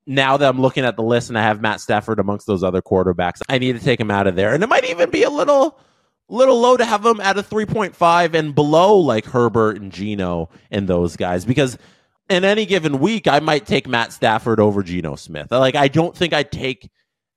now 0.08 0.38
that 0.38 0.48
I'm 0.48 0.62
looking 0.62 0.86
at 0.86 0.96
the 0.96 1.04
list 1.04 1.30
and 1.30 1.38
I 1.38 1.44
have 1.44 1.62
Matt 1.62 1.82
Stafford 1.82 2.20
amongst 2.20 2.48
those 2.48 2.64
other 2.64 2.82
quarterbacks, 2.82 3.42
I 3.50 3.58
need 3.58 3.74
to 3.74 3.84
take 3.84 4.00
him 4.00 4.12
out 4.12 4.28
of 4.28 4.36
there. 4.36 4.54
And 4.54 4.64
it 4.64 4.68
might 4.68 4.90
even 4.90 5.10
be 5.10 5.24
a 5.24 5.30
little 5.30 5.80
little 6.28 6.60
low 6.60 6.76
to 6.76 6.86
have 6.86 7.06
him 7.06 7.22
at 7.22 7.38
a 7.38 7.44
3.5 7.44 8.34
and 8.34 8.56
below 8.56 8.98
like 8.98 9.26
Herbert 9.26 9.80
and 9.80 9.92
Geno 9.92 10.50
and 10.72 10.88
those 10.88 11.16
guys 11.16 11.46
because 11.46 11.78
in 12.30 12.44
any 12.44 12.66
given 12.66 13.00
week 13.00 13.28
I 13.28 13.40
might 13.40 13.68
take 13.68 13.88
Matt 13.88 14.12
Stafford 14.12 14.60
over 14.60 14.82
Geno 14.82 15.16
Smith. 15.16 15.52
Like 15.52 15.76
I 15.76 15.88
don't 15.88 16.18
think 16.18 16.34
I'd 16.34 16.52
take 16.52 16.90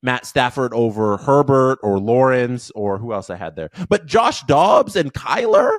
Matt 0.03 0.27
Stafford 0.27 0.73
over 0.73 1.17
Herbert 1.19 1.81
or 1.83 1.99
Lawrence 1.99 2.71
or 2.75 2.99
who 2.99 3.13
else 3.13 3.31
I 3.31 3.37
had 3.37 3.57
there. 3.57 3.71
But 3.89 4.07
Josh 4.07 4.43
Dobbs 4.45 4.97
and 4.97 5.13
Kyler, 5.13 5.79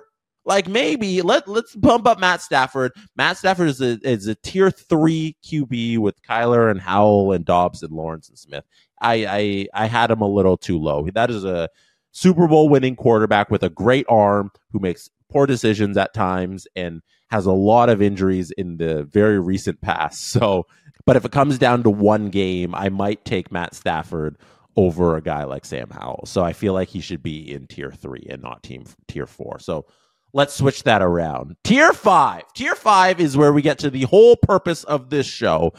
like 0.50 0.68
maybe 0.68 1.22
let 1.22 1.48
let's 1.48 1.76
bump 1.76 2.08
up 2.08 2.20
Matt 2.20 2.42
Stafford. 2.42 2.92
Matt 3.16 3.38
Stafford 3.38 3.70
is 3.70 3.80
a 3.82 4.00
is 4.04 4.28
a 4.28 4.34
tier 4.34 4.72
three 4.72 5.38
QB 5.46 6.00
with 6.00 6.22
Kyler 6.24 6.72
and 6.72 6.82
Howell 6.82 7.32
and 7.34 7.46
Dobbs 7.46 7.84
and 7.84 7.94
Lawrence 7.94 8.30
and 8.30 8.38
Smith. 8.38 8.66
I 9.00 9.68
I 9.74 9.84
I 9.84 9.86
had 9.86 10.10
him 10.10 10.22
a 10.22 10.28
little 10.28 10.58
too 10.58 10.80
low. 10.80 11.08
That 11.14 11.30
is 11.30 11.46
a 11.46 11.70
Super 12.12 12.48
Bowl 12.48 12.68
winning 12.68 12.96
quarterback 12.96 13.52
with 13.52 13.62
a 13.62 13.70
great 13.70 14.08
arm 14.10 14.52
who 14.72 14.80
makes 14.80 15.08
poor 15.32 15.46
decisions 15.46 15.96
at 15.96 16.16
times 16.16 16.68
and 16.76 17.04
has 17.30 17.46
a 17.46 17.52
lot 17.52 17.90
of 17.90 18.02
injuries 18.02 18.50
in 18.50 18.78
the 18.78 19.04
very 19.04 19.40
recent 19.40 19.80
past. 19.82 20.32
So, 20.32 20.66
but 21.06 21.16
if 21.16 21.26
it 21.26 21.32
comes 21.32 21.60
down 21.60 21.84
to 21.84 21.92
one 21.92 22.30
game, 22.30 22.74
I 22.74 22.90
might 22.90 23.24
take 23.24 23.52
Matt 23.52 23.76
Stafford 23.76 24.36
over 24.76 25.16
a 25.16 25.22
guy 25.22 25.44
like 25.44 25.66
Sam 25.66 25.92
Howell. 25.92 26.26
So 26.26 26.44
I 26.44 26.54
feel 26.54 26.74
like 26.74 26.88
he 26.88 27.02
should 27.02 27.22
be 27.22 27.52
in 27.52 27.68
tier 27.68 27.92
three 27.92 28.26
and 28.32 28.42
not 28.42 28.64
team 28.64 28.86
tier 29.08 29.28
four. 29.28 29.60
So 29.60 29.86
let's 30.34 30.54
switch 30.54 30.84
that 30.84 31.02
around. 31.02 31.56
Tier 31.64 31.94
five. 31.94 32.44
Tier 32.54 32.76
five 32.76 33.20
is 33.20 33.38
where 33.38 33.54
we 33.54 33.62
get 33.62 33.80
to 33.80 33.90
the 33.90 34.04
whole 34.04 34.36
purpose 34.36 34.84
of 34.84 35.10
this 35.10 35.26
show. 35.26 35.74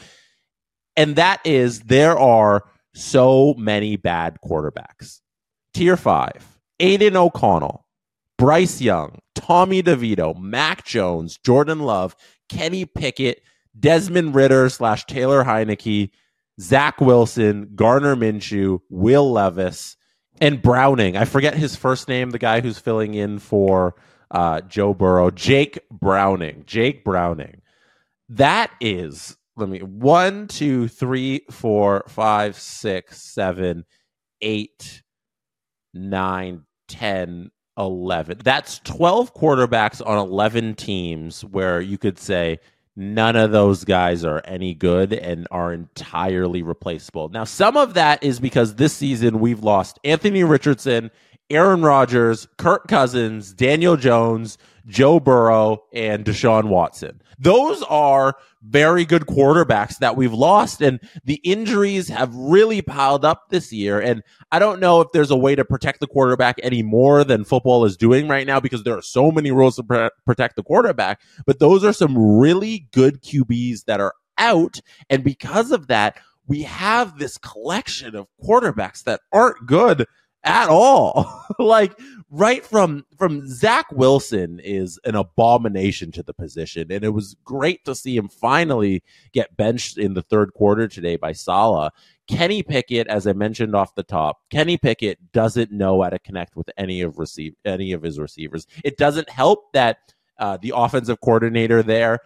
And 0.95 1.15
that 1.15 1.39
is 1.45 1.81
there 1.81 2.17
are 2.17 2.65
so 2.93 3.53
many 3.57 3.95
bad 3.95 4.37
quarterbacks. 4.43 5.19
Tier 5.73 5.95
five, 5.95 6.59
Aidan 6.79 7.15
O'Connell, 7.15 7.85
Bryce 8.37 8.81
Young, 8.81 9.19
Tommy 9.35 9.81
DeVito, 9.81 10.37
Mac 10.37 10.85
Jones, 10.85 11.37
Jordan 11.37 11.79
Love, 11.79 12.15
Kenny 12.49 12.85
Pickett, 12.85 13.41
Desmond 13.79 14.35
Ridder 14.35 14.69
slash 14.69 15.05
Taylor 15.05 15.45
Heinicke, 15.45 16.11
Zach 16.59 16.99
Wilson, 16.99 17.71
Gardner 17.75 18.15
Minshew, 18.15 18.79
Will 18.89 19.31
Levis, 19.31 19.95
and 20.41 20.61
Browning. 20.61 21.15
I 21.15 21.25
forget 21.25 21.53
his 21.53 21.75
first 21.75 22.07
name, 22.07 22.31
the 22.31 22.39
guy 22.39 22.59
who's 22.59 22.79
filling 22.79 23.13
in 23.13 23.39
for 23.39 23.95
uh, 24.31 24.61
Joe 24.61 24.93
Burrow, 24.93 25.29
Jake 25.29 25.79
Browning. 25.91 26.63
Jake 26.65 27.03
Browning. 27.03 27.61
That 28.29 28.71
is, 28.79 29.37
let 29.57 29.69
me, 29.69 29.79
one, 29.79 30.47
two, 30.47 30.87
three, 30.87 31.41
four, 31.51 32.05
five, 32.07 32.57
six, 32.57 33.21
seven, 33.21 33.85
eight, 34.41 35.03
9, 35.93 36.63
10, 36.87 37.51
11. 37.77 38.39
That's 38.43 38.79
12 38.79 39.33
quarterbacks 39.33 40.05
on 40.05 40.17
11 40.17 40.75
teams 40.75 41.43
where 41.43 41.81
you 41.81 41.97
could 41.97 42.17
say 42.19 42.59
none 42.95 43.35
of 43.35 43.51
those 43.51 43.83
guys 43.83 44.23
are 44.25 44.41
any 44.45 44.73
good 44.73 45.13
and 45.13 45.47
are 45.51 45.73
entirely 45.73 46.61
replaceable. 46.61 47.29
Now, 47.29 47.45
some 47.45 47.77
of 47.77 47.93
that 47.95 48.23
is 48.23 48.39
because 48.39 48.75
this 48.75 48.93
season 48.93 49.39
we've 49.39 49.63
lost 49.63 49.99
Anthony 50.03 50.43
Richardson, 50.43 51.11
Aaron 51.51 51.81
Rodgers, 51.81 52.47
Kirk 52.57 52.87
Cousins, 52.87 53.53
Daniel 53.53 53.97
Jones, 53.97 54.57
Joe 54.87 55.19
Burrow, 55.19 55.83
and 55.93 56.25
Deshaun 56.25 56.65
Watson. 56.65 57.21
Those 57.37 57.83
are 57.83 58.35
very 58.61 59.03
good 59.05 59.23
quarterbacks 59.23 59.97
that 59.97 60.15
we've 60.15 60.33
lost, 60.33 60.81
and 60.81 60.99
the 61.23 61.41
injuries 61.43 62.07
have 62.07 62.33
really 62.35 62.81
piled 62.81 63.25
up 63.25 63.49
this 63.49 63.71
year. 63.73 63.99
And 63.99 64.23
I 64.51 64.59
don't 64.59 64.79
know 64.79 65.01
if 65.01 65.11
there's 65.11 65.31
a 65.31 65.37
way 65.37 65.55
to 65.55 65.65
protect 65.65 65.99
the 65.99 66.07
quarterback 66.07 66.59
any 66.63 66.83
more 66.83 67.23
than 67.23 67.43
football 67.43 67.85
is 67.85 67.97
doing 67.97 68.27
right 68.27 68.47
now 68.47 68.59
because 68.59 68.83
there 68.83 68.97
are 68.97 69.01
so 69.01 69.31
many 69.31 69.51
rules 69.51 69.75
to 69.77 69.83
pr- 69.83 70.07
protect 70.25 70.55
the 70.55 70.63
quarterback. 70.63 71.21
But 71.45 71.59
those 71.59 71.83
are 71.83 71.93
some 71.93 72.17
really 72.17 72.87
good 72.91 73.21
QBs 73.21 73.85
that 73.85 73.99
are 73.99 74.13
out, 74.37 74.79
and 75.09 75.23
because 75.23 75.71
of 75.71 75.87
that, 75.87 76.17
we 76.47 76.63
have 76.63 77.17
this 77.17 77.37
collection 77.37 78.15
of 78.15 78.27
quarterbacks 78.43 79.03
that 79.03 79.21
aren't 79.31 79.65
good 79.65 80.05
at 80.43 80.69
all. 80.69 81.45
like 81.59 81.97
right 82.29 82.65
from 82.65 83.05
from 83.17 83.47
Zach 83.47 83.91
Wilson 83.91 84.59
is 84.63 84.99
an 85.05 85.15
abomination 85.15 86.11
to 86.13 86.23
the 86.23 86.33
position, 86.33 86.91
and 86.91 87.03
it 87.03 87.09
was 87.09 87.35
great 87.43 87.83
to 87.85 87.95
see 87.95 88.15
him 88.15 88.29
finally 88.29 89.03
get 89.33 89.55
benched 89.55 89.97
in 89.97 90.13
the 90.13 90.21
third 90.21 90.53
quarter 90.53 90.87
today 90.87 91.15
by 91.15 91.31
Saleh. 91.31 91.91
Kenny 92.27 92.63
Pickett, 92.63 93.07
as 93.07 93.27
I 93.27 93.33
mentioned 93.33 93.75
off 93.75 93.95
the 93.95 94.03
top, 94.03 94.39
Kenny 94.49 94.77
Pickett 94.77 95.31
doesn't 95.33 95.71
know 95.71 96.01
how 96.01 96.09
to 96.09 96.19
connect 96.19 96.55
with 96.55 96.69
any 96.77 97.01
of 97.01 97.19
receive 97.19 97.55
any 97.65 97.91
of 97.91 98.01
his 98.03 98.19
receivers. 98.19 98.67
It 98.83 98.97
doesn't 98.97 99.29
help 99.29 99.73
that 99.73 99.97
uh, 100.39 100.57
the 100.61 100.73
offensive 100.75 101.19
coordinator 101.21 101.83
there 101.83 102.19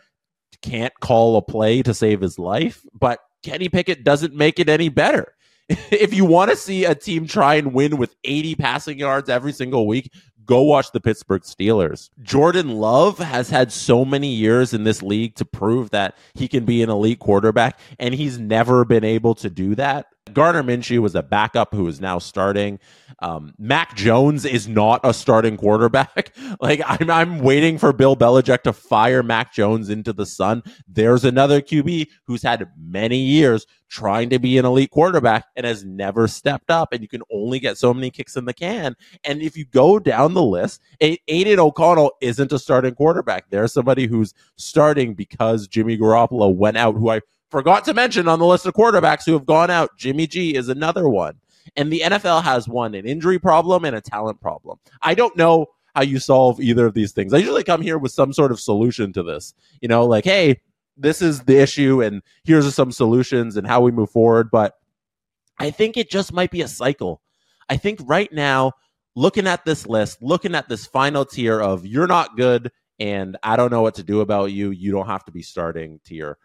can't 0.62 0.94
call 1.00 1.38
a 1.38 1.42
play 1.42 1.82
to 1.84 1.94
save 1.94 2.22
his 2.22 2.40
life, 2.40 2.86
but 2.94 3.20
Kenny 3.44 3.70
Pickett 3.70 4.04
doesn't 4.04 4.34
make 4.34 4.60
it 4.60 4.70
any 4.70 4.90
better. 4.90 5.35
if 5.92 6.14
you 6.14 6.26
want 6.26 6.52
to 6.52 6.58
see 6.58 6.86
a 6.86 6.96
team 6.96 7.28
try 7.28 7.56
and 7.56 7.74
win 7.74 7.98
with 7.98 8.16
80 8.24 8.56
passing 8.56 9.00
yards 9.00 9.30
every 9.30 9.52
single 9.52 9.88
week, 9.88 10.12
go 10.46 10.62
watch 10.62 10.92
the 10.92 11.02
Pittsburgh 11.02 11.42
Steelers. 11.42 12.10
Jordan 12.22 12.76
Love 12.76 13.18
has 13.18 13.50
had 13.50 13.72
so 13.72 14.06
many 14.06 14.28
years 14.28 14.74
in 14.74 14.84
this 14.84 15.02
league 15.02 15.36
to 15.36 15.46
prove 15.46 15.90
that 15.90 16.16
he 16.36 16.48
can 16.48 16.66
be 16.66 16.84
an 16.84 16.90
elite 16.90 17.20
quarterback, 17.20 17.80
and 18.00 18.14
he's 18.14 18.38
never 18.38 18.86
been 18.86 19.04
able 19.04 19.34
to 19.36 19.50
do 19.50 19.76
that 19.76 20.08
Gardner 20.34 20.64
Minshew 20.64 21.00
was 21.00 21.14
a 21.14 21.22
backup 21.22 21.72
who 21.72 21.88
is 21.88 22.02
now 22.02 22.18
starting. 22.18 22.80
Um, 23.20 23.54
Mac 23.60 23.96
Jones 23.96 24.44
is 24.44 24.68
not 24.68 25.00
a 25.04 25.14
starting 25.14 25.56
quarterback. 25.56 26.36
like 26.60 26.82
I'm, 26.84 27.12
I'm 27.12 27.40
waiting 27.40 27.78
for 27.78 27.94
Bill 27.94 28.18
Belichick 28.18 28.64
to 28.64 28.74
fire 28.74 29.22
Mac 29.22 29.54
Jones 29.54 29.90
into 29.90 30.14
the 30.14 30.26
sun. 30.26 30.64
There's 30.88 31.26
another 31.26 31.62
QB 31.62 32.08
who's 32.26 32.42
had 32.42 32.68
many 32.76 33.20
years 33.20 33.68
trying 33.88 34.32
to 34.32 34.40
be 34.40 34.58
an 34.58 34.66
elite 34.66 34.90
quarterback 34.90 35.46
and 35.56 35.64
has 35.64 35.86
never 35.86 36.28
stepped 36.28 36.72
up. 36.72 36.92
And 36.92 37.04
you 37.04 37.08
can 37.08 37.22
only 37.32 37.60
get 37.60 37.78
so 37.78 37.94
many 37.94 38.10
kicks 38.10 38.36
in 38.36 38.46
the 38.46 38.54
can. 38.54 38.96
And 39.24 39.44
if 39.44 39.56
you 39.56 39.66
go 39.66 40.00
down 40.00 40.34
the 40.34 40.42
list, 40.42 40.82
Aidan 41.00 41.60
O'Connell 41.60 42.14
isn't 42.20 42.52
a 42.52 42.58
starting 42.58 42.96
quarterback. 42.96 43.52
There's 43.52 43.74
somebody 43.74 44.08
who's 44.08 44.34
starting 44.58 45.14
because 45.14 45.68
Jimmy 45.68 46.00
Garoppolo 46.00 46.54
went 46.54 46.78
out, 46.78 46.96
who 46.96 47.12
I 47.12 47.22
forgot 47.56 47.86
to 47.86 47.94
mention 47.94 48.28
on 48.28 48.38
the 48.38 48.46
list 48.46 48.66
of 48.66 48.74
quarterbacks 48.74 49.26
who 49.26 49.32
have 49.32 49.46
gone 49.46 49.72
out. 49.72 49.98
Jimmy 49.98 50.28
G 50.28 50.56
is 50.56 50.68
another 50.68 51.08
one. 51.08 51.36
And 51.78 51.90
the 51.90 52.02
NFL 52.02 52.44
has 52.44 52.68
one, 52.68 52.94
an 52.96 53.06
injury 53.06 53.40
problem 53.40 53.86
and 53.86 53.96
a 53.96 54.02
talent 54.02 54.42
problem. 54.42 54.78
I 55.02 55.14
don't 55.14 55.38
know 55.38 55.68
how 55.96 56.02
you 56.02 56.20
solve 56.20 56.60
either 56.60 56.86
of 56.86 56.94
these 56.94 57.14
things. 57.14 57.34
I 57.34 57.38
usually 57.38 57.64
come 57.64 57.82
here 57.82 57.98
with 57.98 58.12
some 58.12 58.34
sort 58.34 58.52
of 58.52 58.60
solution 58.60 59.14
to 59.14 59.24
this. 59.24 59.54
You 59.80 59.88
know, 59.88 60.06
like, 60.06 60.26
hey, 60.26 60.60
this 60.98 61.22
is 61.22 61.44
the 61.44 61.58
issue 61.58 62.04
and 62.04 62.22
here's 62.44 62.76
some 62.76 62.92
solutions 62.92 63.56
and 63.56 63.66
how 63.66 63.80
we 63.80 63.92
move 63.92 64.10
forward. 64.10 64.52
But 64.52 64.74
I 65.58 65.72
think 65.72 65.96
it 65.96 66.10
just 66.10 66.34
might 66.34 66.52
be 66.52 66.62
a 66.62 66.68
cycle. 66.68 67.22
I 67.70 67.78
think 67.78 68.02
right 68.04 68.32
now, 68.34 68.74
looking 69.16 69.48
at 69.48 69.64
this 69.64 69.88
list, 69.88 70.22
looking 70.22 70.56
at 70.56 70.68
this 70.68 70.86
final 70.86 71.24
tier 71.24 71.62
of 71.62 71.86
you're 71.86 72.06
not 72.06 72.36
good 72.36 72.70
and 73.00 73.38
I 73.44 73.56
don't 73.56 73.72
know 73.72 73.82
what 73.82 73.96
to 73.96 74.04
do 74.04 74.20
about 74.20 74.52
you, 74.52 74.72
you 74.72 74.92
don't 74.92 75.08
have 75.08 75.24
to 75.24 75.32
be 75.32 75.42
starting 75.42 76.02
tier, 76.04 76.38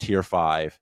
tier 0.00 0.22
five. 0.22 0.78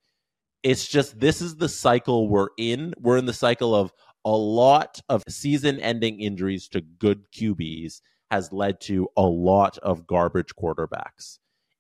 It's 0.62 0.86
just 0.86 1.18
this 1.20 1.40
is 1.40 1.56
the 1.56 1.68
cycle 1.68 2.28
we're 2.28 2.48
in. 2.56 2.94
We're 2.98 3.18
in 3.18 3.26
the 3.26 3.32
cycle 3.32 3.74
of 3.74 3.92
a 4.24 4.36
lot 4.36 5.00
of 5.08 5.22
season 5.28 5.78
ending 5.80 6.20
injuries 6.20 6.68
to 6.68 6.80
good 6.80 7.30
QBs 7.32 8.00
has 8.30 8.52
led 8.52 8.80
to 8.82 9.08
a 9.16 9.22
lot 9.22 9.78
of 9.78 10.06
garbage 10.06 10.54
quarterbacks 10.54 11.38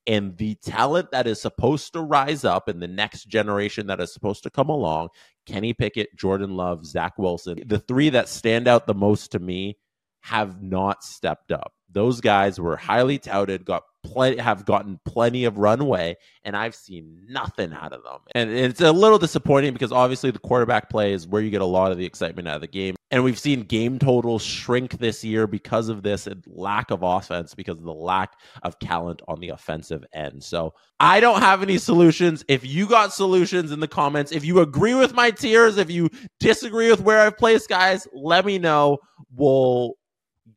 and 0.08 0.38
the 0.38 0.54
talent 0.64 1.10
that 1.10 1.26
is 1.26 1.40
supposed 1.40 1.92
to 1.92 2.00
rise 2.00 2.42
up 2.42 2.68
in 2.68 2.80
the 2.80 2.88
next 2.88 3.24
generation 3.24 3.86
that 3.88 4.00
is 4.00 4.12
supposed 4.12 4.42
to 4.42 4.50
come 4.50 4.70
along 4.70 5.10
Kenny 5.46 5.74
Pickett, 5.74 6.16
Jordan 6.16 6.56
Love, 6.56 6.84
Zach 6.84 7.18
Wilson, 7.18 7.62
the 7.66 7.78
three 7.78 8.08
that 8.10 8.28
stand 8.28 8.66
out 8.66 8.86
the 8.86 8.94
most 8.94 9.32
to 9.32 9.38
me 9.38 9.78
have 10.22 10.62
not 10.62 11.04
stepped 11.04 11.52
up. 11.52 11.72
Those 11.90 12.20
guys 12.20 12.58
were 12.58 12.76
highly 12.76 13.18
touted, 13.18 13.64
got 13.64 13.82
plenty 14.12 14.38
have 14.38 14.64
gotten 14.64 14.98
plenty 15.04 15.44
of 15.44 15.58
runway, 15.58 16.16
and 16.44 16.56
I've 16.56 16.74
seen 16.74 17.26
nothing 17.28 17.72
out 17.72 17.92
of 17.92 18.02
them. 18.02 18.20
And 18.34 18.50
it's 18.50 18.80
a 18.80 18.92
little 18.92 19.18
disappointing 19.18 19.72
because 19.72 19.92
obviously 19.92 20.30
the 20.30 20.38
quarterback 20.38 20.90
play 20.90 21.12
is 21.12 21.26
where 21.26 21.42
you 21.42 21.50
get 21.50 21.60
a 21.60 21.66
lot 21.66 21.92
of 21.92 21.98
the 21.98 22.06
excitement 22.06 22.48
out 22.48 22.56
of 22.56 22.60
the 22.60 22.68
game. 22.68 22.96
And 23.10 23.24
we've 23.24 23.38
seen 23.38 23.62
game 23.62 23.98
totals 23.98 24.42
shrink 24.42 24.98
this 24.98 25.24
year 25.24 25.46
because 25.46 25.88
of 25.88 26.02
this 26.02 26.28
lack 26.46 26.90
of 26.90 27.02
offense, 27.02 27.54
because 27.54 27.78
of 27.78 27.84
the 27.84 27.94
lack 27.94 28.32
of 28.62 28.78
talent 28.78 29.22
on 29.28 29.40
the 29.40 29.48
offensive 29.48 30.04
end. 30.12 30.44
So 30.44 30.74
I 31.00 31.20
don't 31.20 31.40
have 31.40 31.62
any 31.62 31.78
solutions. 31.78 32.44
If 32.48 32.66
you 32.66 32.86
got 32.86 33.14
solutions 33.14 33.72
in 33.72 33.80
the 33.80 33.88
comments, 33.88 34.32
if 34.32 34.44
you 34.44 34.60
agree 34.60 34.94
with 34.94 35.14
my 35.14 35.30
tiers, 35.30 35.78
if 35.78 35.90
you 35.90 36.10
disagree 36.38 36.90
with 36.90 37.00
where 37.00 37.20
I've 37.20 37.38
placed 37.38 37.68
guys, 37.68 38.06
let 38.12 38.44
me 38.44 38.58
know. 38.58 38.98
We'll 39.34 39.94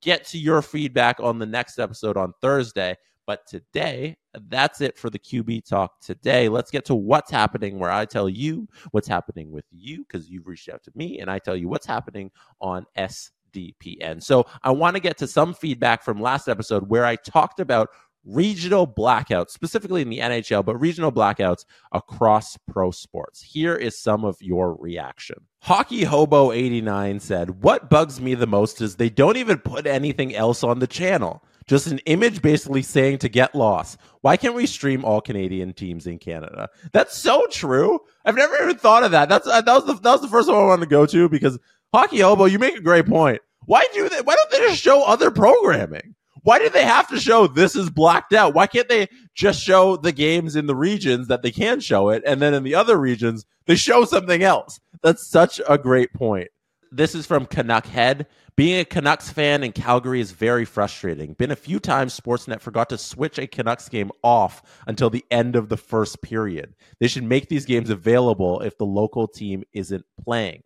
get 0.02 0.26
to 0.26 0.38
your 0.38 0.62
feedback 0.62 1.20
on 1.20 1.40
the 1.40 1.46
next 1.46 1.80
episode 1.80 2.18
on 2.18 2.34
Thursday. 2.42 2.98
But 3.26 3.48
today, 3.48 4.18
that's 4.50 4.82
it 4.82 4.98
for 4.98 5.10
the 5.10 5.20
QB 5.20 5.66
talk 5.68 6.00
today. 6.02 6.50
Let's 6.50 6.72
get 6.72 6.86
to 6.86 6.96
what's 6.96 7.32
happening 7.32 7.80
where 7.80 7.92
I 7.92 8.06
tell 8.06 8.28
you 8.30 8.68
what's 8.92 9.08
happening 9.08 9.52
with 9.52 9.66
you 9.72 10.06
because 10.08 10.30
you've 10.30 10.48
reached 10.48 10.70
out 10.70 10.84
to 10.84 10.92
me 10.96 11.20
and 11.20 11.30
I 11.30 11.40
tell 11.40 11.56
you 11.56 11.68
what's 11.68 11.86
happening 11.86 12.32
on 12.60 12.86
SDPN. 12.98 14.24
So 14.24 14.46
I 14.64 14.72
want 14.72 14.96
to 14.96 15.02
get 15.02 15.18
to 15.20 15.28
some 15.28 15.54
feedback 15.54 16.04
from 16.04 16.22
last 16.22 16.48
episode 16.48 16.90
where 16.90 17.06
I 17.06 17.16
talked 17.16 17.60
about 17.60 17.90
regional 18.26 18.88
blackouts, 18.88 19.52
specifically 19.52 20.02
in 20.02 20.10
the 20.10 20.20
NHL, 20.20 20.64
but 20.64 20.78
regional 20.78 21.12
blackouts 21.12 21.66
across 21.92 22.58
pro 22.68 22.92
sports. 22.92 23.42
Here 23.42 23.76
is 23.76 23.98
some 23.98 24.24
of 24.24 24.42
your 24.42 24.76
reaction. 24.76 25.38
Hockey 25.60 26.04
Hobo 26.04 26.52
89 26.52 27.20
said, 27.20 27.64
What 27.64 27.90
bugs 27.90 28.20
me 28.20 28.36
the 28.36 28.48
most 28.48 28.82
is 28.82 28.96
they 28.96 29.10
don't 29.10 29.38
even 29.38 29.60
put 29.60 29.86
anything 29.86 30.36
else 30.36 30.64
on 30.64 30.80
the 30.80 30.88
channel. 30.88 31.44
Just 31.72 31.88
an 31.88 32.00
image 32.00 32.42
basically 32.42 32.82
saying 32.82 33.20
to 33.20 33.30
get 33.30 33.56
lost. 33.56 33.98
Why 34.20 34.36
can't 34.36 34.56
we 34.56 34.66
stream 34.66 35.06
all 35.06 35.22
Canadian 35.22 35.72
teams 35.72 36.06
in 36.06 36.20
Canada? 36.20 36.68
That's 36.92 37.16
so 37.16 37.48
true. 37.50 38.02
I've 38.26 38.36
never 38.36 38.62
even 38.62 38.78
thought 38.78 39.04
of 39.04 39.12
that. 39.12 39.30
That's 39.30 39.48
uh, 39.48 39.62
that 39.62 39.74
was 39.74 39.86
the 39.86 39.94
that 39.94 40.12
was 40.12 40.20
the 40.20 40.28
first 40.28 40.50
one 40.50 40.58
I 40.58 40.66
wanted 40.66 40.82
to 40.82 40.90
go 40.90 41.06
to 41.06 41.30
because 41.30 41.58
Hockey 41.94 42.20
Hobo, 42.20 42.44
you 42.44 42.60
make 42.60 42.76
a 42.76 42.82
great 42.82 43.06
point. 43.06 43.42
Why 43.68 43.88
do 43.94 44.10
they? 44.10 44.20
Why 44.20 44.36
don't 44.36 44.52
they 44.52 44.68
just 44.68 44.82
show 44.82 45.06
other 45.06 45.32
programming? 45.32 46.14
Why 46.44 46.60
do 46.60 46.68
they 46.68 46.84
have 46.84 47.08
to 47.08 47.18
show 47.18 47.48
this 47.48 47.78
is 47.78 47.90
blacked 47.90 48.34
out? 48.34 48.54
Why 48.54 48.68
can't 48.68 48.90
they 48.90 49.08
just 49.34 49.64
show 49.64 49.96
the 49.96 50.12
games 50.12 50.58
in 50.58 50.66
the 50.68 50.76
regions 50.76 51.30
that 51.30 51.42
they 51.42 51.52
can 51.52 51.80
show 51.80 52.10
it, 52.10 52.22
and 52.26 52.42
then 52.42 52.54
in 52.54 52.64
the 52.64 52.76
other 52.76 52.98
regions 52.98 53.46
they 53.66 53.78
show 53.78 54.04
something 54.04 54.44
else? 54.44 54.82
That's 55.04 55.26
such 55.26 55.62
a 55.70 55.78
great 55.78 56.12
point. 56.12 56.50
This 56.94 57.16
is 57.16 57.26
from 57.26 57.46
Canuck 57.46 57.86
Head. 57.86 58.28
Being 58.58 58.82
a 58.82 58.86
Canucks 58.86 59.30
fan 59.30 59.64
in 59.64 59.72
Calgary 59.72 60.20
is 60.20 60.32
very 60.32 60.66
frustrating. 60.66 61.32
Been 61.34 61.52
a 61.52 61.56
few 61.56 61.80
times 61.80 62.20
Sportsnet 62.20 62.60
forgot 62.60 62.90
to 62.90 62.98
switch 62.98 63.40
a 63.40 63.48
Canucks 63.48 63.88
game 63.88 64.12
off 64.24 64.62
until 64.88 65.10
the 65.10 65.24
end 65.32 65.56
of 65.56 65.70
the 65.70 65.78
first 65.78 66.22
period. 66.22 66.76
They 67.00 67.08
should 67.08 67.24
make 67.24 67.48
these 67.48 67.66
games 67.66 67.90
available 67.90 68.60
if 68.60 68.78
the 68.78 68.86
local 68.86 69.26
team 69.26 69.64
isn't 69.72 70.04
playing. 70.22 70.64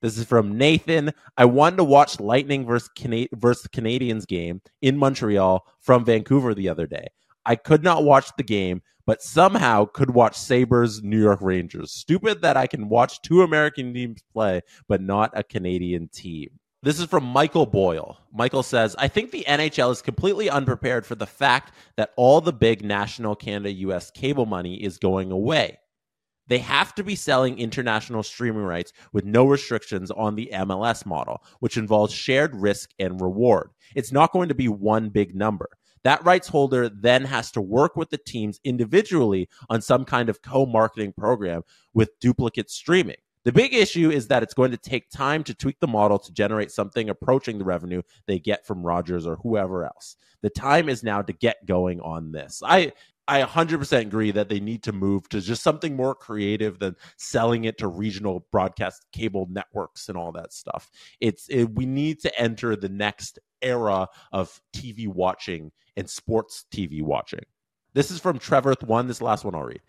This 0.00 0.18
is 0.18 0.24
from 0.24 0.58
Nathan. 0.58 1.12
I 1.36 1.44
wanted 1.44 1.76
to 1.76 1.84
watch 1.84 2.18
Lightning 2.18 2.66
versus, 2.66 2.90
Cana- 2.96 3.28
versus 3.34 3.68
Canadiens 3.68 4.26
game 4.26 4.60
in 4.80 4.96
Montreal 4.96 5.64
from 5.78 6.04
Vancouver 6.04 6.54
the 6.54 6.68
other 6.70 6.88
day. 6.88 7.06
I 7.44 7.56
could 7.56 7.82
not 7.82 8.04
watch 8.04 8.30
the 8.36 8.42
game, 8.42 8.82
but 9.06 9.22
somehow 9.22 9.84
could 9.84 10.10
watch 10.10 10.36
Sabres 10.36 11.02
New 11.02 11.20
York 11.20 11.40
Rangers. 11.42 11.92
Stupid 11.92 12.42
that 12.42 12.56
I 12.56 12.66
can 12.66 12.88
watch 12.88 13.20
two 13.22 13.42
American 13.42 13.92
teams 13.92 14.22
play, 14.32 14.62
but 14.88 15.00
not 15.00 15.32
a 15.34 15.42
Canadian 15.42 16.08
team. 16.08 16.50
This 16.84 16.98
is 16.98 17.06
from 17.06 17.24
Michael 17.24 17.66
Boyle. 17.66 18.18
Michael 18.32 18.64
says, 18.64 18.96
I 18.98 19.06
think 19.06 19.30
the 19.30 19.44
NHL 19.46 19.92
is 19.92 20.02
completely 20.02 20.50
unprepared 20.50 21.06
for 21.06 21.14
the 21.14 21.26
fact 21.26 21.72
that 21.96 22.10
all 22.16 22.40
the 22.40 22.52
big 22.52 22.84
national 22.84 23.36
Canada 23.36 23.72
US 23.72 24.10
cable 24.10 24.46
money 24.46 24.82
is 24.82 24.98
going 24.98 25.30
away. 25.30 25.78
They 26.48 26.58
have 26.58 26.94
to 26.96 27.04
be 27.04 27.14
selling 27.14 27.58
international 27.58 28.24
streaming 28.24 28.64
rights 28.64 28.92
with 29.12 29.24
no 29.24 29.44
restrictions 29.46 30.10
on 30.10 30.34
the 30.34 30.50
MLS 30.52 31.06
model, 31.06 31.42
which 31.60 31.76
involves 31.76 32.12
shared 32.12 32.56
risk 32.56 32.90
and 32.98 33.20
reward. 33.20 33.70
It's 33.94 34.12
not 34.12 34.32
going 34.32 34.48
to 34.48 34.54
be 34.54 34.68
one 34.68 35.08
big 35.08 35.36
number. 35.36 35.68
That 36.04 36.24
rights 36.24 36.48
holder 36.48 36.88
then 36.88 37.24
has 37.24 37.50
to 37.52 37.60
work 37.60 37.96
with 37.96 38.10
the 38.10 38.18
teams 38.18 38.60
individually 38.64 39.48
on 39.70 39.80
some 39.82 40.04
kind 40.04 40.28
of 40.28 40.42
co 40.42 40.66
marketing 40.66 41.12
program 41.12 41.62
with 41.94 42.18
duplicate 42.20 42.70
streaming. 42.70 43.16
The 43.44 43.52
big 43.52 43.74
issue 43.74 44.10
is 44.10 44.28
that 44.28 44.42
it's 44.42 44.54
going 44.54 44.70
to 44.70 44.76
take 44.76 45.10
time 45.10 45.42
to 45.44 45.54
tweak 45.54 45.80
the 45.80 45.88
model 45.88 46.18
to 46.20 46.32
generate 46.32 46.70
something 46.70 47.08
approaching 47.08 47.58
the 47.58 47.64
revenue 47.64 48.02
they 48.26 48.38
get 48.38 48.66
from 48.66 48.84
Rogers 48.84 49.26
or 49.26 49.36
whoever 49.36 49.84
else. 49.84 50.16
The 50.42 50.50
time 50.50 50.88
is 50.88 51.02
now 51.02 51.22
to 51.22 51.32
get 51.32 51.66
going 51.66 52.00
on 52.00 52.30
this. 52.30 52.62
I 52.64 52.92
I 53.32 53.42
100% 53.42 53.98
agree 53.98 54.30
that 54.32 54.50
they 54.50 54.60
need 54.60 54.82
to 54.82 54.92
move 54.92 55.26
to 55.30 55.40
just 55.40 55.62
something 55.62 55.96
more 55.96 56.14
creative 56.14 56.78
than 56.78 56.96
selling 57.16 57.64
it 57.64 57.78
to 57.78 57.88
regional 57.88 58.46
broadcast 58.52 59.06
cable 59.10 59.48
networks 59.50 60.10
and 60.10 60.18
all 60.18 60.32
that 60.32 60.52
stuff. 60.52 60.90
It's 61.18 61.48
it, 61.48 61.64
we 61.74 61.86
need 61.86 62.20
to 62.20 62.38
enter 62.38 62.76
the 62.76 62.90
next 62.90 63.38
era 63.62 64.08
of 64.32 64.60
TV 64.76 65.08
watching 65.08 65.72
and 65.96 66.10
sports 66.10 66.66
TV 66.70 67.00
watching. 67.00 67.40
This 67.94 68.10
is 68.10 68.20
from 68.20 68.38
Trevor 68.38 68.74
one. 68.84 69.06
This 69.06 69.22
last 69.22 69.46
one 69.46 69.54
I'll 69.54 69.62
read. 69.62 69.80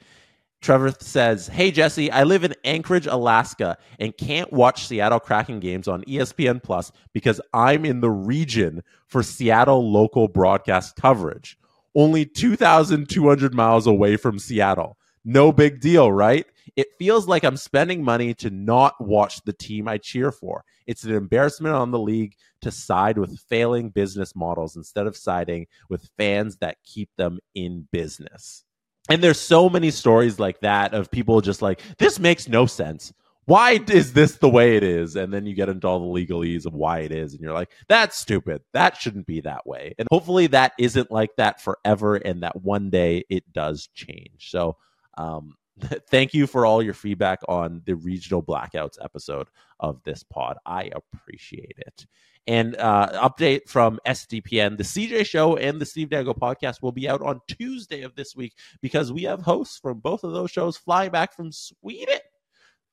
Trevor 0.62 0.94
says, 1.02 1.48
Hey, 1.48 1.70
Jesse, 1.70 2.10
I 2.12 2.24
live 2.24 2.46
in 2.46 2.56
Anchorage, 2.64 3.08
Alaska, 3.08 3.78
and 4.00 4.16
can't 4.16 4.54
watch 4.54 4.88
Seattle 4.88 5.20
Kraken 5.20 5.60
games 5.60 5.90
on 5.90 6.06
ESPN 6.06 6.64
Plus 6.64 6.94
because 7.12 7.42
I'm 7.54 7.84
in 7.84 8.00
the 8.00 8.10
region 8.10 8.84
for 9.08 9.22
Seattle 9.22 9.92
local 9.92 10.30
broadcast 10.30 10.96
coverage. 10.96 11.58
Only 11.96 12.26
2,200 12.26 13.54
miles 13.54 13.88
away 13.88 14.18
from 14.18 14.40
Seattle. 14.40 14.98
No 15.26 15.52
big 15.52 15.80
deal, 15.80 16.12
right? 16.12 16.46
It 16.76 16.88
feels 16.98 17.28
like 17.28 17.44
I'm 17.44 17.58
spending 17.58 18.04
money 18.04 18.34
to 18.36 18.50
not 18.50 18.96
watch 19.00 19.42
the 19.44 19.54
team 19.54 19.88
I 19.88 19.98
cheer 19.98 20.32
for. 20.32 20.64
It's 20.88 21.04
an 21.04 21.14
embarrassment 21.14 21.76
on 21.76 21.92
the 21.92 22.00
league 22.00 22.36
to 22.62 22.72
side 22.72 23.18
with 23.18 23.40
failing 23.48 23.90
business 23.90 24.36
models 24.36 24.76
instead 24.76 25.08
of 25.08 25.16
siding 25.16 25.68
with 25.90 26.10
fans 26.18 26.58
that 26.58 26.78
keep 26.84 27.10
them 27.18 27.40
in 27.54 27.88
business. 27.92 28.64
And 29.10 29.22
there's 29.22 29.40
so 29.40 29.70
many 29.70 29.92
stories 29.92 30.40
like 30.40 30.62
that 30.62 30.94
of 30.94 31.12
people 31.12 31.42
just 31.42 31.62
like, 31.62 31.82
this 31.98 32.20
makes 32.20 32.48
no 32.48 32.66
sense. 32.66 33.14
Why 33.46 33.80
is 33.90 34.14
this 34.14 34.38
the 34.38 34.50
way 34.50 34.78
it 34.78 34.84
is? 34.84 35.16
And 35.16 35.34
then 35.34 35.46
you 35.46 35.54
get 35.54 35.70
into 35.70 35.88
all 35.88 36.00
the 36.00 36.26
legalese 36.26 36.66
of 36.66 36.74
why 36.74 37.00
it 37.00 37.12
is. 37.12 37.34
And 37.34 37.42
you're 37.42 37.54
like, 37.54 37.72
that's 37.88 38.18
stupid. 38.18 38.62
That 38.72 38.96
shouldn't 38.96 39.28
be 39.28 39.42
that 39.42 39.68
way. 39.68 39.94
And 39.98 40.08
hopefully 40.12 40.48
that 40.48 40.74
isn't 40.80 41.12
like 41.12 41.36
that 41.38 41.62
forever 41.62 42.16
and 42.16 42.44
that 42.44 42.62
one 42.62 42.90
day 42.90 43.26
it 43.30 43.52
does 43.52 43.90
change. 43.94 44.50
So, 44.50 44.78
um, 45.18 45.56
thank 46.10 46.34
you 46.34 46.48
for 46.48 46.66
all 46.66 46.82
your 46.82 46.94
feedback 46.94 47.40
on 47.48 47.82
the 47.86 47.96
regional 47.96 48.44
blackouts 48.44 48.98
episode 49.04 49.48
of 49.80 50.02
this 50.04 50.24
pod. 50.24 50.58
I 50.66 50.92
appreciate 50.94 51.76
it. 51.78 52.06
And 52.46 52.76
uh, 52.76 53.30
update 53.30 53.70
from 53.70 54.00
SDPN 54.06 54.78
the 54.78 54.84
CJ 54.84 55.26
Show 55.26 55.56
and 55.56 55.80
the 55.80 55.86
Steve 55.86 56.10
Dangle 56.10 56.36
podcast 56.36 56.82
will 56.82 56.92
be 56.92 57.08
out 57.08 57.22
on 57.22 57.40
Tuesday 57.48 58.02
of 58.02 58.16
this 58.16 58.36
week 58.36 58.54
because 58.82 59.14
we 59.14 59.24
have 59.24 59.42
hosts 59.42 59.80
from 59.80 60.00
both 60.00 60.26
of 60.26 60.34
those 60.34 60.52
shows 60.52 60.76
flying 60.76 61.12
back 61.12 61.34
from 61.34 61.52
Sweden 61.54 62.20